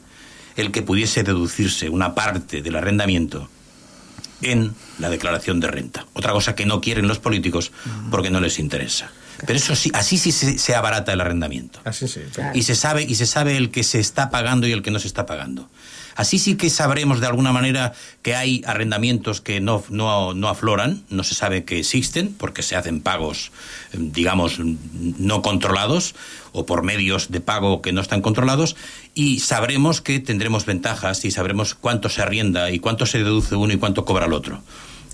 [0.56, 3.48] el que pudiese deducirse una parte del arrendamiento
[4.42, 6.06] en la declaración de renta.
[6.14, 7.72] Otra cosa que no quieren los políticos
[8.10, 9.10] porque no les interesa.
[9.46, 11.80] Pero eso sí, así sí se, se abarata el arrendamiento.
[11.84, 12.20] Así sí.
[12.54, 14.98] Y se sabe y se sabe el que se está pagando y el que no
[14.98, 15.68] se está pagando.
[16.14, 21.02] Así sí que sabremos de alguna manera que hay arrendamientos que no, no, no afloran,
[21.08, 23.50] no se sabe que existen, porque se hacen pagos,
[23.92, 26.14] eh, digamos, no controlados
[26.52, 28.76] o por medios de pago que no están controlados,
[29.14, 33.72] y sabremos que tendremos ventajas y sabremos cuánto se arrienda y cuánto se deduce uno
[33.72, 34.62] y cuánto cobra el otro.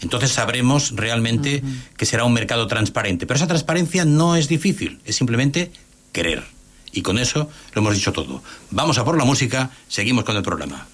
[0.02, 1.62] Entonces sabremos realmente
[1.96, 3.26] que será un mercado transparente.
[3.26, 5.72] Pero esa transparencia no es difícil, es simplemente
[6.12, 6.44] querer.
[6.92, 8.42] Y con eso lo hemos dicho todo.
[8.70, 10.86] Vamos a por la música, seguimos con el programa.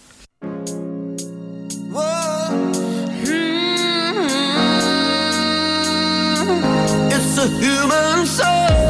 [7.10, 8.83] It's a human soul.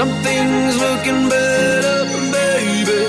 [0.00, 3.02] Something's looking better, baby.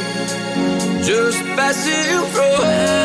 [1.01, 3.00] Just passing through.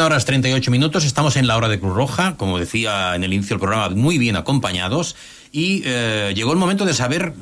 [0.00, 3.34] 21 horas 38 minutos, estamos en la hora de Cruz Roja, como decía en el
[3.34, 5.14] inicio del programa, muy bien acompañados,
[5.52, 7.34] y eh, llegó el momento de saber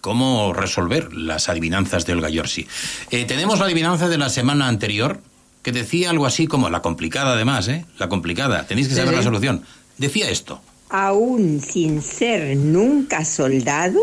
[0.00, 2.68] cómo resolver las adivinanzas de Olga Yorsi.
[3.10, 5.20] Eh, tenemos la adivinanza de la semana anterior,
[5.64, 7.84] que decía algo así como, la complicada además, ¿eh?
[7.98, 9.16] La complicada, tenéis que saber Sí.
[9.16, 9.62] la solución.
[9.98, 13.98] Decía esto, Aún sin ser nunca soldado,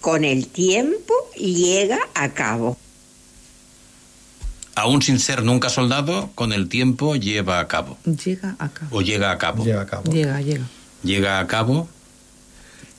[0.00, 2.78] con el tiempo llega a cabo.
[4.74, 8.96] Aún sin ser nunca soldado, con el tiempo lleva a cabo, Llega a cabo.
[8.96, 9.64] o llega a cabo.
[9.64, 10.10] Llega a cabo.
[10.12, 10.64] Llega, llega.
[11.02, 11.88] Llega a cabo.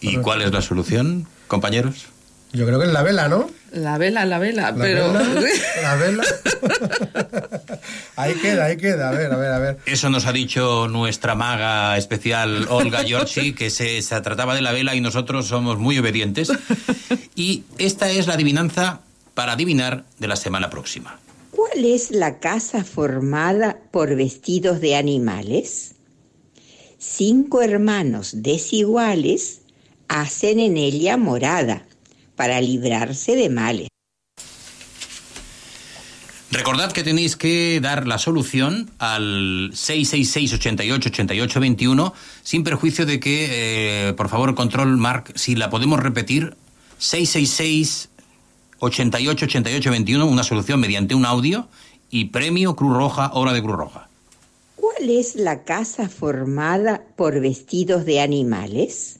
[0.01, 2.07] ¿Y cuál es la solución, compañeros?
[2.51, 3.49] Yo creo que es la vela, ¿no?
[3.71, 5.11] La vela, la vela, La pero...
[5.11, 5.23] vela,
[5.81, 6.23] la vela.
[8.15, 9.09] ahí queda, ahí queda.
[9.09, 9.77] A ver, a ver, a ver.
[9.85, 14.71] Eso nos ha dicho nuestra maga especial Olga Giorgi, que se, se trataba de la
[14.71, 16.51] vela y nosotros somos muy obedientes.
[17.35, 18.99] Y esta es la adivinanza
[19.33, 21.17] para adivinar de la semana próxima.
[21.73, 25.95] ¿Cuál es la casa formada por vestidos de animales?
[26.99, 29.61] Cinco hermanos desiguales
[30.07, 31.87] hacen en ella morada
[32.35, 33.87] para librarse de males.
[36.51, 42.13] Recordad que tenéis que dar la solución al 666 88 88 21
[42.43, 46.55] sin perjuicio de que, eh, por favor, control, Mark, si la podemos repetir,
[46.99, 48.09] 666
[48.83, 51.69] 88 88 21, una solución mediante un audio
[52.09, 54.09] y premio Cruz Roja, hora de Cruz Roja.
[54.75, 59.19] ¿Cuál es la casa formada por vestidos de animales?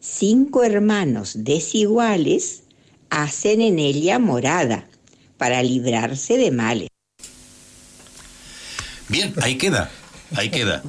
[0.00, 2.64] Cinco hermanos desiguales
[3.08, 4.86] hacen en ella morada
[5.38, 6.88] para librarse de males.
[9.08, 9.90] Bien, ahí queda,
[10.36, 10.82] ahí queda.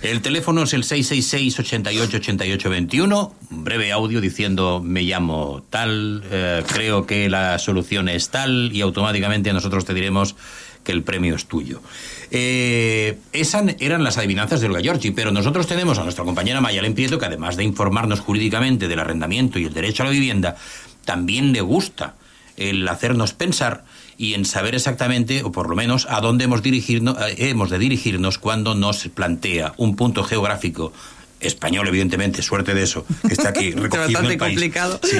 [0.00, 3.34] El teléfono es el 666 88 88 21.
[3.50, 8.80] Un breve audio diciendo me llamo tal, eh, creo que la solución es tal y
[8.80, 10.36] automáticamente nosotros te diremos
[10.84, 11.82] que el premio es tuyo.
[12.30, 16.94] Eh, esas eran las adivinanzas de Olga Giorgi, pero nosotros tenemos a nuestra compañera Mayalen
[16.94, 20.56] Prieto que además de informarnos jurídicamente del arrendamiento y el derecho a la vivienda,
[21.04, 22.14] también le gusta
[22.56, 23.84] el hacernos pensar
[24.18, 27.78] y en saber exactamente, o por lo menos, a dónde hemos, dirigirnos, eh, hemos de
[27.78, 30.92] dirigirnos cuando nos plantea un punto geográfico
[31.40, 34.54] español, evidentemente, suerte de eso, que está aquí recogido Bastante el país.
[34.54, 35.00] complicado.
[35.04, 35.16] Sí,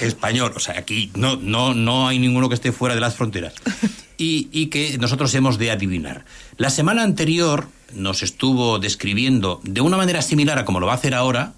[0.00, 3.54] español, o sea, aquí no, no, no hay ninguno que esté fuera de las fronteras.
[4.20, 6.24] Y, y que nosotros hemos de adivinar.
[6.56, 10.96] La semana anterior nos estuvo describiendo de una manera similar a como lo va a
[10.96, 11.52] hacer ahora,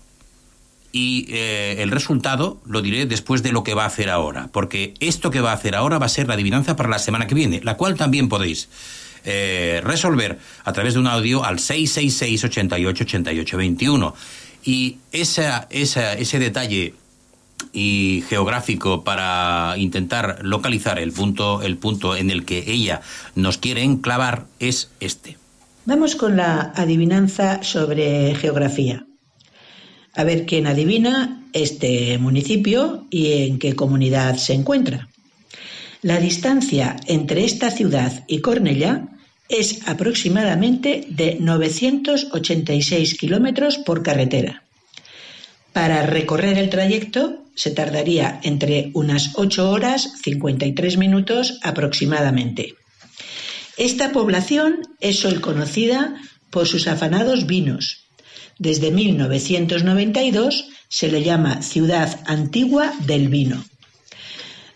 [0.93, 4.95] y eh, el resultado lo diré después de lo que va a hacer ahora, porque
[5.01, 7.35] esto que va a hacer ahora va a ser la adivinanza para la semana que
[7.35, 8.69] viene, la cual también podéis
[9.25, 14.15] eh, resolver a través de un audio al 666 88 88 21.
[14.65, 16.95] Y esa, esa, ese detalle
[17.73, 23.01] y geográfico para intentar localizar el punto, el punto en el que ella
[23.35, 25.37] nos quiere enclavar es este.
[25.85, 29.07] Vamos con la adivinanza sobre geografía.
[30.15, 35.09] A ver quién adivina este municipio y en qué comunidad se encuentra.
[36.03, 39.09] La distancia entre esta ciudad y Cornellá
[39.49, 44.63] es aproximadamente de 986 kilómetros por carretera.
[45.73, 52.75] Para recorrer el trayecto se tardaría entre unas 8 horas 53 minutos aproximadamente.
[53.77, 56.15] Esta población es hoy conocida
[56.51, 58.07] por sus afanados vinos.
[58.61, 63.65] Desde 1992 se le llama Ciudad Antigua del Vino.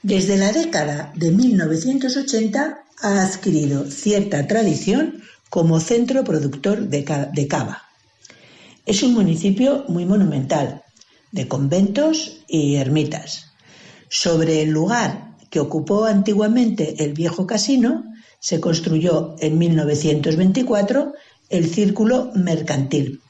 [0.03, 7.82] Desde la década de 1980 ha adquirido cierta tradición como centro productor de cava.
[8.87, 10.82] Es un municipio muy monumental,
[11.30, 13.51] de conventos y ermitas.
[14.09, 18.03] Sobre el lugar que ocupó antiguamente el viejo casino,
[18.41, 21.12] se construyó en 1924
[21.51, 23.20] el Círculo Mercantil.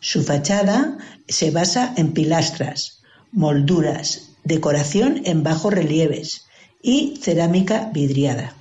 [0.00, 3.00] Su fachada se basa en pilastras,
[3.32, 6.46] molduras, decoración en bajos relieves
[6.82, 8.56] y cerámica vidriada.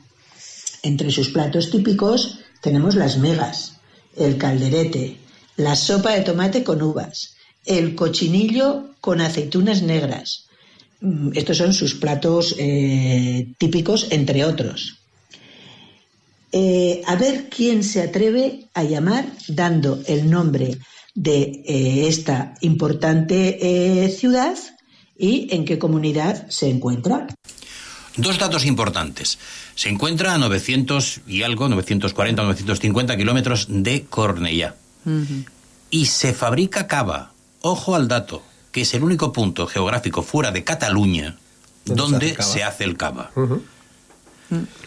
[0.84, 3.74] Entre sus platos típicos tenemos las megas,
[4.16, 5.18] el calderete,
[5.58, 7.36] la sopa de tomate con uvas,
[7.66, 10.48] el cochinillo con aceitunas negras.
[11.02, 15.00] Mm, Estos son sus platos eh, típicos, entre otros.
[16.52, 20.78] Eh, a ver quién se atreve a llamar dando el nombre
[21.18, 23.58] de eh, esta importante
[24.06, 24.56] eh, ciudad
[25.18, 27.26] y en qué comunidad se encuentra.
[28.16, 29.40] Dos datos importantes.
[29.74, 34.76] Se encuentra a 900 y algo, 940, 950 kilómetros de Cornellá.
[35.90, 37.32] Y se fabrica cava.
[37.62, 41.38] Ojo al dato, que es el único punto geográfico fuera de Cataluña
[41.86, 42.54] ¿Dónde donde se hace cava?
[42.54, 43.32] se hace el cava.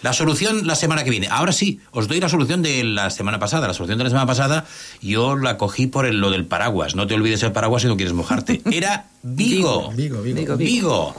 [0.03, 1.29] La solución la semana que viene.
[1.31, 3.67] Ahora sí, os doy la solución de la semana pasada.
[3.69, 4.65] La solución de la semana pasada
[5.03, 6.95] yo la cogí por el- lo del paraguas.
[6.95, 8.63] No te olvides el paraguas si no quieres mojarte.
[8.73, 9.91] Era Vigo.
[9.95, 10.57] Vigo, Vigo.
[10.57, 11.15] Vigo.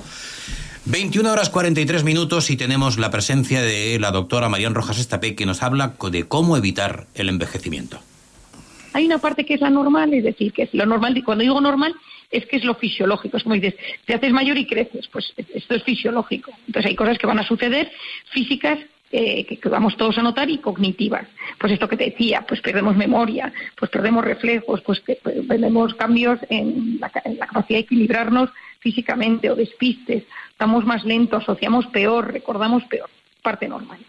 [0.86, 5.46] 21 horas 43 minutos y tenemos la presencia de la doctora Marian Rojas Estapé que
[5.46, 8.00] nos habla co- de cómo evitar el envejecimiento.
[8.94, 11.44] Hay una parte que es la normal, es decir, que es lo normal, y cuando
[11.44, 11.94] digo normal
[12.32, 13.76] es que es lo fisiológico, es como dices,
[14.06, 16.52] te haces mayor y creces, pues esto es fisiológico.
[16.66, 17.92] Entonces hay cosas que van a suceder
[18.32, 18.80] físicas
[19.14, 21.28] eh, que, vamos todos a notar y cognitivas.
[21.60, 26.40] Pues esto que te decía, pues perdemos memoria, pues perdemos reflejos, pues que- perdemos cambios
[26.50, 31.86] en la, ca- en la capacidad de equilibrarnos físicamente o despistes, estamos más lentos, asociamos
[31.88, 33.10] peor, recordamos peor,
[33.44, 34.00] parte normal.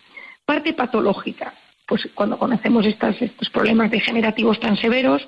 [0.46, 1.52] Parte patológica,
[1.86, 5.26] pues cuando conocemos estas, estos problemas degenerativos tan severos,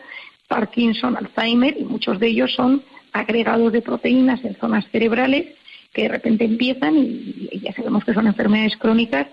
[0.49, 2.83] Parkinson, Alzheimer, y muchos de ellos son
[3.13, 5.55] agregados de proteínas en zonas cerebrales
[5.93, 9.29] que de repente empiezan y, ya sabemos que son enfermedades crónicas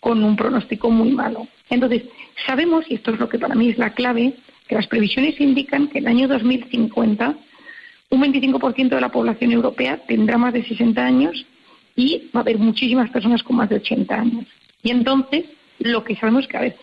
[0.00, 1.48] con un pronóstico muy malo.
[1.70, 2.02] Entonces,
[2.46, 4.34] sabemos, y esto es lo que para mí es la clave,
[4.68, 7.36] que las previsiones indican que en el año 2050
[8.10, 11.46] un 25% de la población europea tendrá más de 60 años
[11.96, 14.46] y va a haber muchísimas personas con más de 80 años.
[14.82, 15.44] Y entonces,
[15.78, 16.76] lo que sabemos es que, a ver,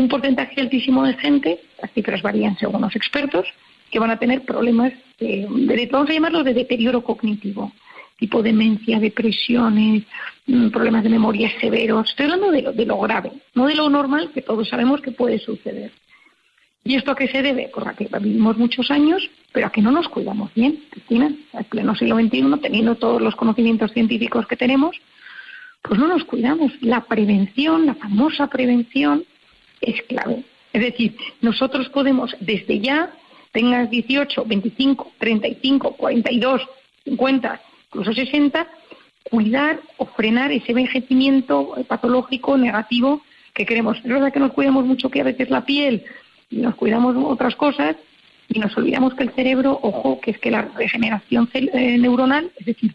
[0.00, 3.46] un porcentaje altísimo de gente, las cifras varían según los expertos,
[3.90, 5.46] que van a tener problemas, de,
[5.90, 7.72] vamos a llamarlos de deterioro cognitivo,
[8.18, 10.04] tipo demencia, depresiones,
[10.46, 12.08] mm, problemas de memoria severos.
[12.08, 15.12] Estoy hablando de lo, de lo grave, no de lo normal que todos sabemos que
[15.12, 15.92] puede suceder.
[16.82, 17.70] ¿Y esto a qué se debe?
[17.72, 21.64] Pues a que vivimos muchos años, pero a que no nos cuidamos bien, Cristina, en
[21.64, 24.96] pleno siglo XXI, teniendo todos los conocimientos científicos que tenemos,
[25.82, 26.72] pues no nos cuidamos.
[26.80, 29.24] La prevención, la famosa prevención,
[29.80, 30.44] es clave.
[30.72, 33.12] Es decir, nosotros podemos desde ya,
[33.52, 36.62] tengas 18, 25, 35, 42,
[37.04, 38.66] 50, incluso 60,
[39.24, 43.22] cuidar o frenar ese envejecimiento patológico negativo
[43.54, 43.98] que queremos.
[43.98, 46.04] Es verdad que nos cuidamos mucho que a veces la piel
[46.50, 47.96] y nos cuidamos otras cosas
[48.48, 52.66] y nos olvidamos que el cerebro, ojo, que es que la regeneración eh, neuronal, es
[52.66, 52.94] decir,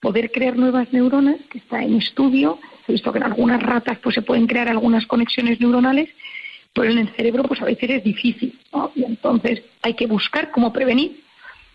[0.00, 2.58] poder crear nuevas neuronas, que está en estudio,
[2.92, 6.08] visto que en algunas ratas pues se pueden crear algunas conexiones neuronales,
[6.72, 8.92] pero en el cerebro pues a veces es difícil, ¿no?
[8.94, 11.22] Y entonces hay que buscar cómo prevenir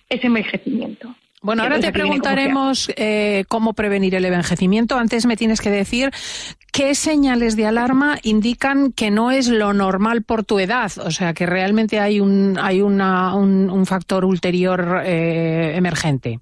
[0.09, 1.15] ese envejecimiento.
[1.43, 4.97] Bueno, ahora te preguntaremos eh, cómo prevenir el envejecimiento.
[4.97, 6.09] Antes me tienes que decir
[6.71, 11.33] qué señales de alarma indican que no es lo normal por tu edad, o sea,
[11.33, 16.39] que realmente hay un, hay una, un, un factor ulterior eh, emergente.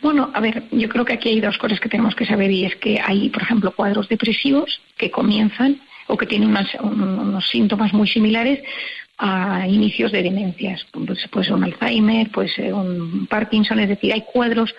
[0.00, 2.64] Bueno, a ver, yo creo que aquí hay dos cosas que tenemos que saber y
[2.64, 7.48] es que hay, por ejemplo, cuadros depresivos que comienzan o que tienen unas- un- unos
[7.48, 8.62] síntomas muy similares
[9.18, 10.86] a inicios de demencias.
[10.92, 14.74] Pues puede ser un Alzheimer, puede ser un Parkinson, es decir, hay cuadros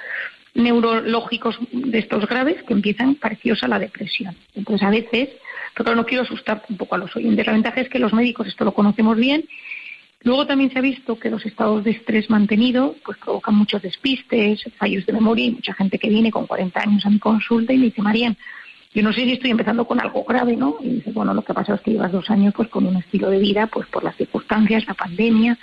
[0.54, 4.36] neurológicos de estos graves que empiezan parecidos a la depresión.
[4.56, 5.30] Entonces, a veces,
[5.76, 8.64] pero no quiero asustar tampoco a los oyentes, la ventaja es que los médicos esto
[8.64, 9.44] lo conocemos bien
[10.26, 14.60] Luego también se ha visto que los estados de estrés mantenido pues provocan muchos despistes,
[14.76, 17.78] fallos de memoria y mucha gente que viene con 40 años a mi consulta y
[17.78, 18.36] me dice, Marían,
[18.92, 20.78] yo no sé si estoy empezando con algo grave, ¿no?
[20.82, 23.30] Y dice, bueno, lo que pasa es que llevas dos años pues con un estilo
[23.30, 25.60] de vida, pues por las circunstancias, la pandemia,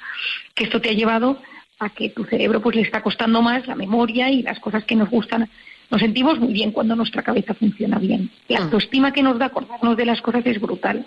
[0.55, 1.43] que esto te ha llevado
[1.81, 4.95] a que tu cerebro pues le está costando más la memoria y las cosas que
[4.95, 5.51] nos gustan.
[5.91, 8.31] Nos sentimos muy bien cuando nuestra cabeza funciona bien.
[8.47, 11.05] La autoestima que nos da acordarnos de las cosas es brutal.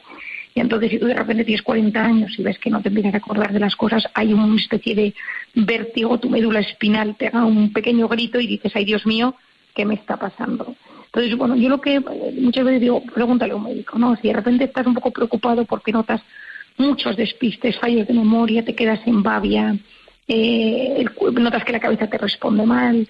[0.55, 3.13] Y entonces, si tú de repente tienes 40 años y ves que no te empiezas
[3.13, 5.13] a acordar de las cosas, hay una especie de
[5.53, 9.35] vértigo, tu médula espinal te da un pequeño grito y dices, ay Dios mío,
[9.75, 10.73] ¿qué me está pasando?
[11.07, 14.15] Entonces, bueno, yo lo que eh, muchas veces digo, pregúntale a un médico, ¿no?
[14.15, 16.21] Si de repente estás un poco preocupado porque notas
[16.77, 19.75] muchos despistes, fallos de memoria, te quedas en babia,
[20.25, 23.07] eh, notas que la cabeza te responde mal,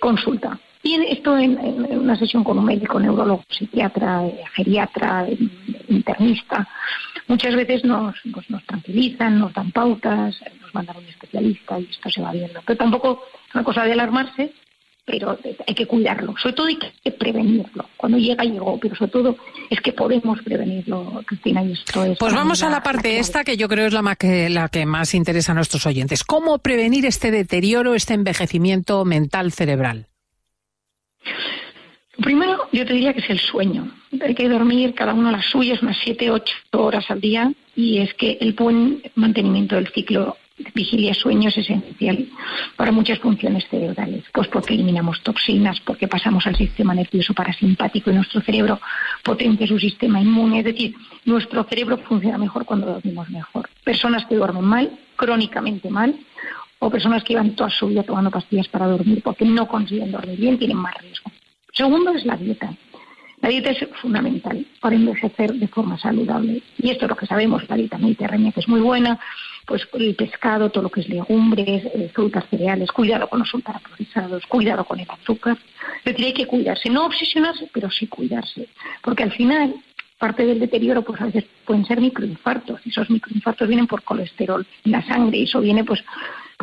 [0.00, 0.58] consulta.
[0.84, 1.58] Y esto en,
[1.98, 5.38] una sesión con un médico, neurólogo, psiquiatra, eh, geriatra, eh,
[5.88, 6.68] internista,
[7.26, 11.88] muchas veces nos, pues, nos tranquilizan, nos dan pautas, nos mandan a un especialista y
[11.90, 12.60] esto se va viendo.
[12.66, 14.52] Pero tampoco es una cosa de alarmarse,
[15.06, 16.34] pero hay que cuidarlo.
[16.36, 17.88] Sobre todo hay que prevenirlo.
[17.96, 19.36] Cuando llega, llegó, pero sobre todo
[19.70, 22.18] es que podemos prevenirlo, Cristina, y esto es...
[22.18, 25.14] Pues vamos a la parte esta que yo creo es la, que, la que más
[25.14, 26.24] interesa a nuestros oyentes.
[26.24, 30.08] ¿Cómo prevenir este deterioro, este envejecimiento mental cerebral?
[32.16, 33.90] Primero, yo te diría que es el sueño.
[34.20, 38.14] Hay que dormir cada uno las suyas, unas 7, 8 horas al día, y es
[38.14, 42.28] que el buen mantenimiento del ciclo de vigilia-sueño es esencial
[42.76, 44.22] para muchas funciones cerebrales.
[44.32, 48.80] Pues porque eliminamos toxinas, porque pasamos al sistema nervioso parasimpático y nuestro cerebro
[49.24, 50.60] potencia su sistema inmune.
[50.60, 50.94] Es decir,
[51.24, 53.68] nuestro cerebro funciona mejor cuando dormimos mejor.
[53.82, 56.14] Personas que duermen mal, crónicamente mal,
[56.84, 60.38] o personas que llevan toda su vida tomando pastillas para dormir porque no consiguen dormir
[60.38, 61.30] bien, tienen más riesgo.
[61.72, 62.74] Segundo es la dieta.
[63.40, 66.62] La dieta es fundamental para envejecer de forma saludable.
[66.76, 69.18] Y esto es lo que sabemos, la dieta mediterránea que es muy buena,
[69.66, 74.44] pues el pescado, todo lo que es legumbres, eh, frutas, cereales, cuidado con los ultraprocesados,
[74.46, 75.56] cuidado con el azúcar.
[76.04, 78.68] Es decir, hay que cuidarse, no obsesionarse, pero sí cuidarse.
[79.02, 79.74] Porque al final,
[80.18, 82.82] parte del deterioro, pues a veces pueden ser microinfartos.
[82.84, 86.04] Y esos microinfartos vienen por colesterol en la sangre y eso viene pues,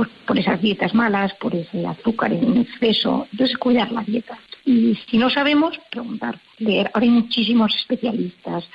[0.02, 3.28] pues por esas dietas malas, por ese azúcar en exceso.
[3.32, 4.36] Entonces, cuidar la dieta.
[4.66, 6.90] Y si no sabemos, preguntar, leer.
[6.92, 8.68] Ahora hay muchísimos especialistas,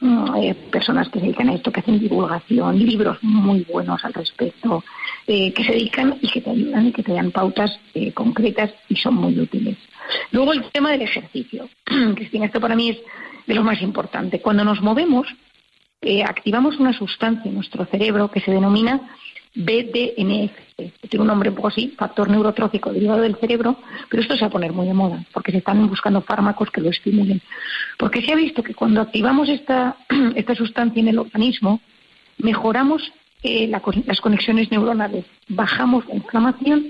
[0.00, 4.12] mm, eh, personas que se dedican a esto, que hacen divulgación, libros muy buenos al
[4.12, 4.84] respecto,
[5.26, 8.70] eh, que se dedican y que te ayudan y que te dan pautas eh, concretas
[8.90, 9.78] y son muy útiles.
[10.32, 11.66] Luego el tema del ejercicio.
[12.14, 12.98] Cristina, esto para mí es
[13.46, 14.42] de lo más importante.
[14.42, 15.26] Cuando nos movemos,
[16.26, 19.00] activamos una sustancia en nuestro cerebro que se denomina
[19.54, 20.52] BDNF.
[21.08, 23.76] Tiene un nombre un poco así, factor neurotrófico derivado del cerebro,
[24.08, 26.80] pero esto se va a poner muy de moda porque se están buscando fármacos que
[26.80, 27.40] lo estimulen.
[27.98, 29.96] Porque se ha visto que cuando activamos esta,
[30.34, 31.80] esta sustancia en el organismo,
[32.38, 36.86] mejoramos eh, las conexiones neuronales, bajamos la inflamación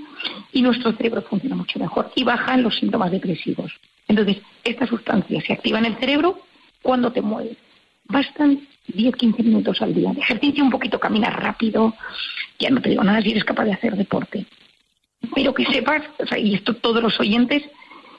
[0.52, 3.72] y nuestro cerebro funciona mucho mejor y bajan los síntomas depresivos.
[4.08, 6.40] Entonces, esta sustancia se activa en el cerebro
[6.80, 7.56] cuando te mueves.
[8.06, 11.94] Bastan 10-15 minutos al día de ejercicio, un poquito caminar rápido,
[12.58, 14.46] ya no te digo nada si eres capaz de hacer deporte.
[15.34, 17.62] Pero que sepas, o sea, y esto todos los oyentes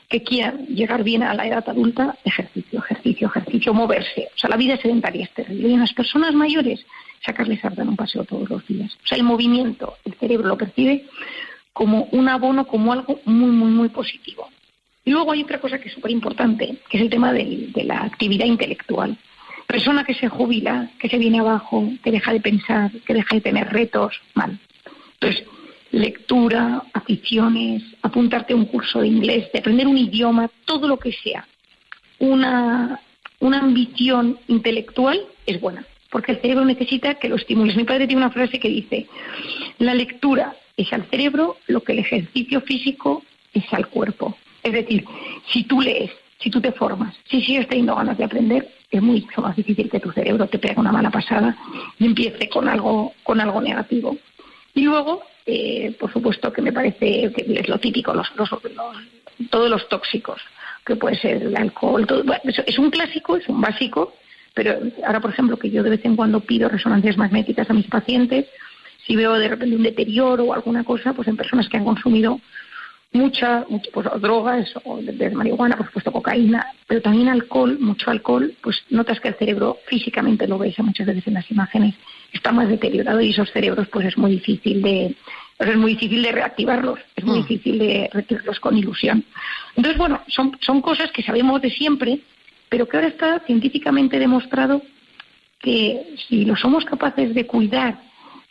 [0.09, 4.30] que quieran llegar bien a la edad adulta, ejercicio, ejercicio, ejercicio, moverse.
[4.36, 5.70] O sea, la vida sedentaria es terrible.
[5.70, 6.86] Y en las personas mayores,
[7.26, 8.95] sacarles a dar un paseo todos los días.
[9.03, 11.05] O sea, el movimiento, el cerebro lo percibe
[11.74, 14.49] como un abono, como algo muy, muy, muy positivo.
[15.03, 18.03] Y luego hay otra cosa que es súper importante, que es el tema de la
[18.03, 19.18] actividad intelectual.
[19.68, 23.41] Persona que se jubila, que se viene abajo, que deja de pensar, que deja de
[23.41, 24.59] tener retos, mal.
[25.20, 25.45] Entonces,
[25.91, 31.11] lectura, aficiones, apuntarte a un curso de inglés, de aprender un idioma, todo lo que
[31.11, 31.47] sea.
[32.20, 32.99] Una,
[33.39, 37.76] una ambición intelectual es buena, porque el cerebro necesita que lo estimules.
[37.76, 39.07] Mi padre tiene una frase que dice,
[39.80, 44.38] la lectura es al cerebro lo que el ejercicio físico es al cuerpo.
[44.63, 45.05] Es decir,
[45.47, 49.41] si tú lees, si tú te formas, si sigues teniendo ganas de aprender, es mucho
[49.41, 51.55] más difícil que tu cerebro te pegue una mala pasada
[51.99, 54.17] y empiece con algo, con algo negativo.
[54.73, 58.49] Y luego, eh, por supuesto que me parece que es lo típico, los, los-
[59.49, 60.41] todos los tóxicos,
[60.86, 64.13] que puede ser el alcohol, todo, bueno, es un clásico, es un básico,
[64.53, 67.88] pero ahora, por ejemplo, que yo de vez en cuando pido resonancias magnéticas a mis
[67.88, 68.45] pacientes,
[69.05, 72.39] si veo de repente un deterioro o alguna cosa, pues en personas que han consumido
[73.16, 78.11] mucha, mucho, pues, drogas o de, de marihuana, por supuesto cocaína, pero también alcohol, mucho
[78.11, 81.95] alcohol, pues notas que el cerebro físicamente lo ves muchas veces en las imágenes,
[82.32, 85.16] está más deteriorado y esos cerebros pues es muy difícil de
[85.57, 89.24] pues, es muy difícil de reactivarlos, es muy difícil de reactivarlos con ilusión.
[89.76, 92.20] Entonces, bueno, son, son cosas que sabemos de siempre,
[92.70, 94.82] pero que ahora está científicamente demostrado
[95.59, 97.99] que si lo somos capaces de cuidar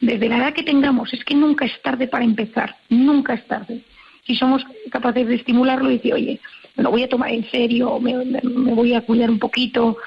[0.00, 3.82] desde la edad que tengamos, es que nunca es tarde para empezar, nunca es tarde.
[4.26, 6.40] Si somos capaces de estimularlo y decir, oye,
[6.76, 9.98] me lo voy a tomar en serio, me, voy a cuidar un poquito,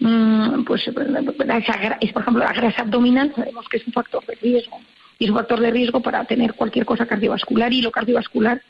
[0.00, 4.34] mm, pues gra- es, por ejemplo, la grasa abdominal sabemos que es un factor de
[4.36, 4.80] riesgo
[5.18, 8.62] y es un factor de riesgo para tener cualquier cosa cardiovascular y lo cardiovascular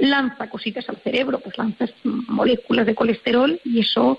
[0.00, 4.18] lanza cositas al cerebro, pues lanzas moléculas de colesterol y eso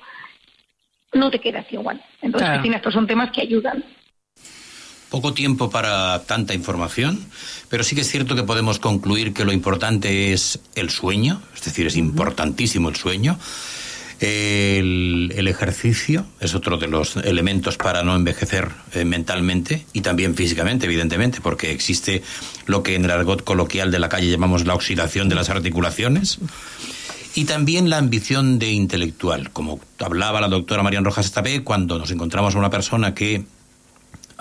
[1.14, 2.02] no te queda así igual.
[2.22, 2.54] Entonces, Claro.
[2.62, 3.84] Cristina, estos son temas que ayudan.
[5.12, 7.20] Poco tiempo para tanta información,
[7.68, 11.62] pero sí que es cierto que podemos concluir que lo importante es el sueño, es
[11.66, 13.38] decir, es importantísimo el sueño.
[14.22, 20.34] El, el ejercicio es otro de los elementos para no envejecer eh, mentalmente y también
[20.34, 22.24] físicamente, evidentemente, porque existe
[22.66, 26.40] lo que en el argot coloquial de la calle llamamos la oxidación de las articulaciones.
[27.36, 32.12] Y también la ambición de intelectual, como hablaba la doctora Marian Rojas Estapé, cuando nos
[32.12, 33.44] encontramos a una persona que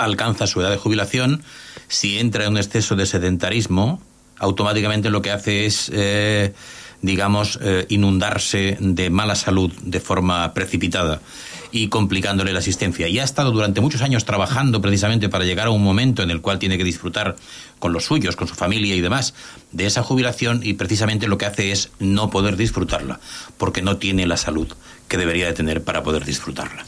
[0.01, 1.43] alcanza su edad de jubilación,
[1.89, 4.01] si entra en un exceso de sedentarismo,
[4.39, 6.55] automáticamente lo que hace es, eh,
[7.03, 11.21] digamos, eh, inundarse de mala salud de forma precipitada
[11.73, 13.07] y complicándole la asistencia.
[13.09, 16.41] Y ha estado durante muchos años trabajando precisamente para llegar a un momento en el
[16.41, 17.37] cual tiene que disfrutar
[17.79, 19.35] con los suyos, con su familia y demás,
[19.73, 23.21] de esa jubilación y precisamente lo que hace es no poder disfrutarla,
[23.57, 24.69] porque no tiene la salud
[25.09, 26.85] que debería de tener para poder disfrutarla.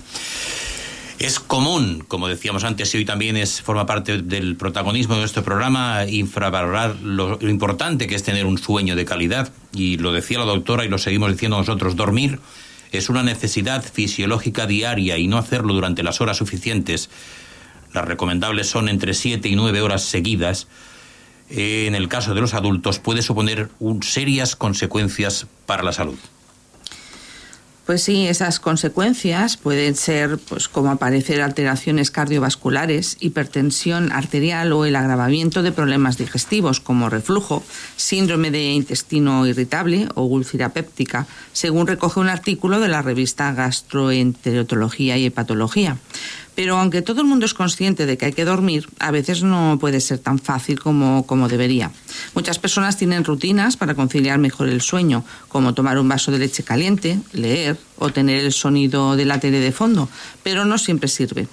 [1.18, 5.44] Es común, como decíamos antes, y hoy también es, forma parte del protagonismo de nuestro
[5.44, 9.52] programa, infravalorar lo, importante que es tener un sueño de calidad.
[9.72, 12.40] Y lo decía la doctora y lo seguimos diciendo nosotros, dormir
[12.90, 17.08] es una necesidad fisiológica diaria y no hacerlo durante las horas suficientes.
[17.94, 20.66] Las recomendables son entre 7 y 9 horas seguidas.
[21.50, 26.18] Eh, en el caso de los adultos puede suponer un- serias consecuencias para la salud.
[27.86, 34.94] Pues sí, esas consecuencias pueden ser pues como aparecer alteraciones cardiovasculares, hipertensión arterial o el
[34.94, 37.64] agravamiento de problemas digestivos como reflujo,
[37.96, 45.16] síndrome de intestino irritable o úlcera péptica, según recoge un artículo de la revista Gastroenterología
[45.18, 45.96] y Hepatología.
[46.54, 49.78] Pero aunque todo el mundo es consciente de que hay que dormir, a veces no
[49.80, 51.90] puede ser tan fácil como, como debería.
[52.34, 56.62] Muchas personas tienen rutinas para conciliar mejor el sueño, como tomar un vaso de leche
[56.62, 60.08] caliente, leer o tener el sonido de la tele de fondo,
[60.42, 61.48] pero no siempre sirve.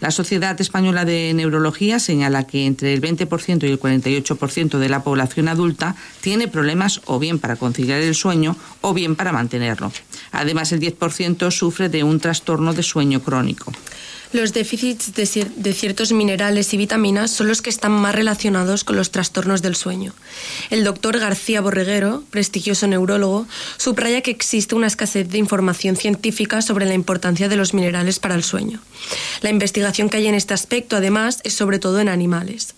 [0.00, 5.02] La Sociedad Española de Neurología señala que entre el 20% y el 48% de la
[5.02, 9.92] población adulta tiene problemas o bien para conciliar el sueño o bien para mantenerlo.
[10.32, 13.72] Además, el 10% sufre de un trastorno de sueño crónico.
[14.34, 18.82] Los déficits de, cier- de ciertos minerales y vitaminas son los que están más relacionados
[18.82, 20.12] con los trastornos del sueño.
[20.70, 26.84] El doctor García Borreguero, prestigioso neurólogo, subraya que existe una escasez de información científica sobre
[26.84, 28.80] la importancia de los minerales para el sueño.
[29.40, 32.74] La investigación que hay en este aspecto, además, es sobre todo en animales.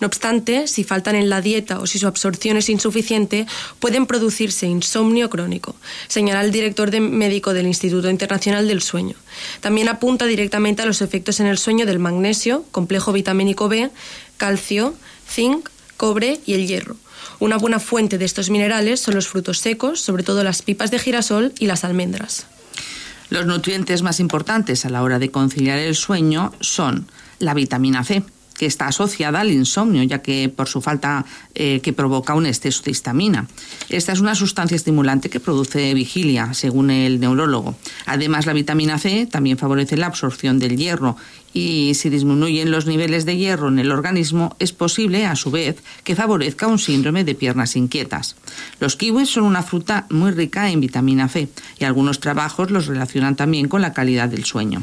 [0.00, 3.46] No obstante, si faltan en la dieta o si su absorción es insuficiente,
[3.80, 5.74] pueden producirse insomnio crónico,
[6.08, 9.16] señala el director de- médico del Instituto Internacional del Sueño.
[9.60, 13.90] También apunta directamente a los efectos en el sueño del magnesio, complejo vitamínico B,
[14.36, 14.94] calcio,
[15.28, 16.96] zinc, cobre y el hierro.
[17.40, 20.98] Una buena fuente de estos minerales son los frutos secos, sobre todo las pipas de
[20.98, 22.46] girasol y las almendras.
[23.30, 27.08] Los nutrientes más importantes a la hora de conciliar el sueño son
[27.38, 28.22] la vitamina C,
[28.56, 31.24] que está asociada al insomnio, ya que por su falta
[31.54, 33.46] eh, que provoca un exceso de histamina.
[33.88, 37.76] Esta es una sustancia estimulante que produce vigilia, según el neurólogo.
[38.06, 41.16] Además, la vitamina C también favorece la absorción del hierro
[41.54, 45.76] y si disminuyen los niveles de hierro en el organismo, es posible, a su vez,
[46.02, 48.34] que favorezca un síndrome de piernas inquietas.
[48.80, 51.48] Los kiwis son una fruta muy rica en vitamina C
[51.78, 54.82] y algunos trabajos los relacionan también con la calidad del sueño.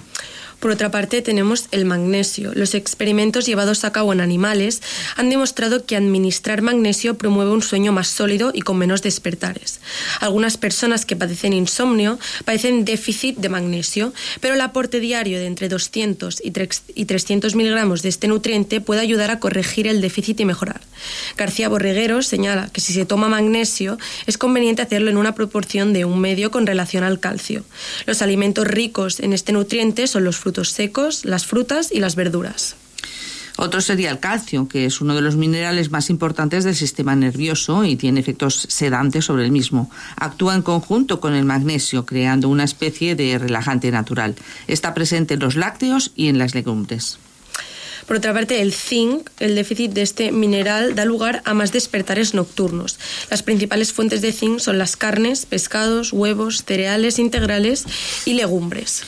[0.62, 2.51] Por otra parte, tenemos el magnesio.
[2.53, 4.84] Los experimentos llevados a cabo en animales
[5.16, 9.80] han demostrado que administrar magnesio promueve un sueño más sólido y con menos despertares.
[10.20, 15.68] Algunas personas que padecen insomnio padecen déficit de magnesio, pero el aporte diario de entre
[15.68, 20.41] 200 y tres- y 300 miligramos de este nutriente puede ayudar a corregir el déficit
[20.41, 20.82] y mejorar.
[21.38, 23.97] García Borreguero señala que si se toma magnesio
[24.28, 27.64] es conveniente hacerlo en una proporción de un medio con relación al calcio.
[28.05, 32.75] Los alimentos ricos en este nutriente son los frutos secos, las frutas y las verduras.
[33.57, 37.83] Otro sería el calcio, que es uno de los minerales más importantes del sistema nervioso
[37.83, 39.91] y tiene efectos sedantes sobre el mismo.
[40.15, 44.35] Actúa en conjunto con el magnesio, creando una especie de relajante natural.
[44.67, 47.19] Está presente en los lácteos y en las legumbres.
[48.07, 52.33] Por otra parte, el zinc, el déficit de este mineral, da lugar a más despertares
[52.33, 52.99] nocturnos.
[53.29, 57.85] Las principales fuentes de zinc son las carnes, pescados, huevos, cereales integrales
[58.25, 59.03] y legumbres.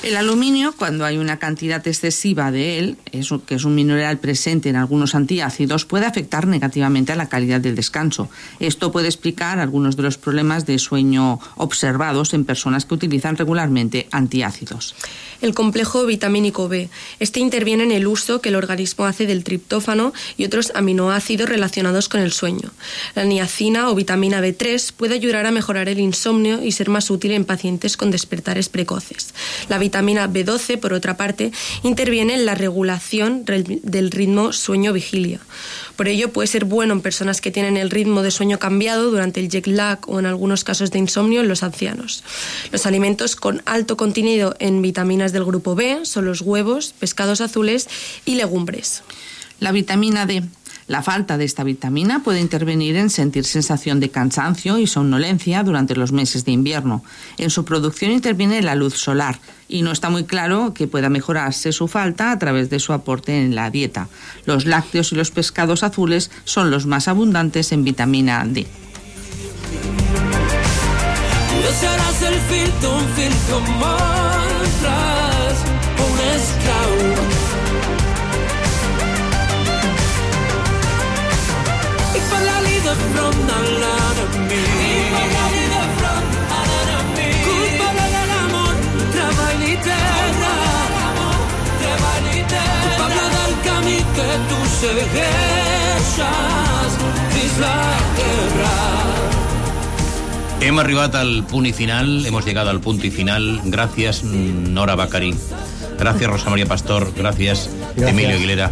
[0.00, 4.68] El aluminio, cuando hay una cantidad excesiva de él, es que es un mineral presente
[4.68, 8.28] en algunos antiácidos, puede afectar negativamente a la calidad del descanso.
[8.60, 14.06] Esto puede explicar algunos de los problemas de sueño observados en personas que utilizan regularmente
[14.12, 14.94] antiácidos.
[15.40, 16.88] El complejo vitamínico B.
[17.20, 22.08] Este interviene en el uso que el organismo hace del triptófano y otros aminoácidos relacionados
[22.08, 22.70] con el sueño.
[23.14, 27.32] La niacina o vitamina B3 puede ayudar a mejorar el insomnio y ser más útil
[27.32, 29.32] en pacientes con despertares precoces.
[29.88, 31.50] Vitamina B12, por otra parte,
[31.82, 35.40] interviene en la regulación del ritmo sueño-vigilia.
[35.96, 39.40] Por ello, puede ser bueno en personas que tienen el ritmo de sueño cambiado durante
[39.40, 42.22] el jet lag o en algunos casos de insomnio en los ancianos.
[42.70, 47.88] Los alimentos con alto contenido en vitaminas del grupo B son los huevos, pescados azules
[48.26, 49.02] y legumbres.
[49.58, 50.44] La vitamina D.
[50.88, 55.94] La falta de esta vitamina puede intervenir en sentir sensación de cansancio y somnolencia durante
[55.94, 57.04] los meses de invierno.
[57.36, 61.72] En su producción interviene la luz solar y no está muy claro que pueda mejorarse
[61.72, 64.08] su falta a través de su aporte en la dieta.
[64.46, 68.66] Los lácteos y los pescados azules son los más abundantes en vitamina D.
[71.68, 74.57] Tú seràs el fill d'un fill com
[100.60, 103.60] Hemos arribat al punt y final, hemos llegado al punto y final.
[103.64, 105.34] Gracias, Nora Bacari.
[105.98, 107.12] Gracias, Rosa María Pastor.
[107.16, 108.10] Gracias, Gracias.
[108.10, 108.70] Emilio Aguilera.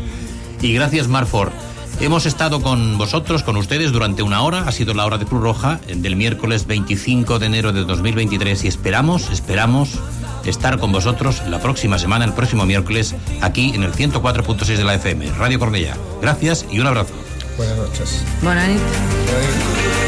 [0.61, 1.53] Y gracias, Marford.
[1.99, 4.69] Hemos estado con vosotros, con ustedes, durante una hora.
[4.69, 8.65] Ha sido la hora de Cruz Roja eh, del miércoles 25 de enero de 2023
[8.65, 9.99] y esperamos, esperamos
[10.45, 14.95] estar con vosotros la próxima semana, el próximo miércoles, aquí en el 104.6 de la
[14.95, 15.97] FM, Radio Cornella.
[16.21, 17.15] Gracias y un abrazo.
[17.57, 18.23] Buenas noches.
[18.43, 20.06] Buenas noches.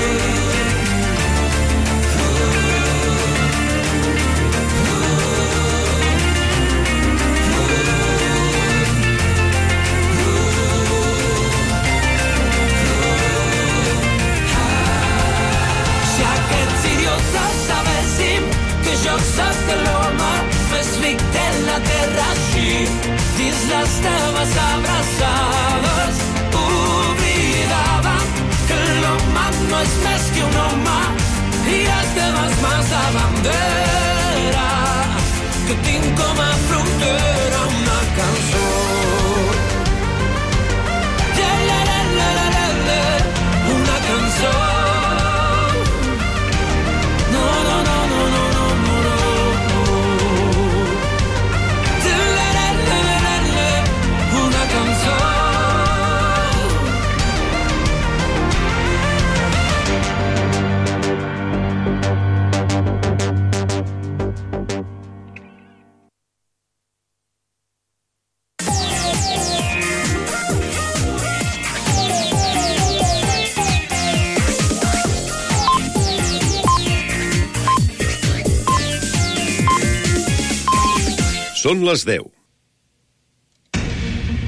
[81.69, 82.38] Són les 10.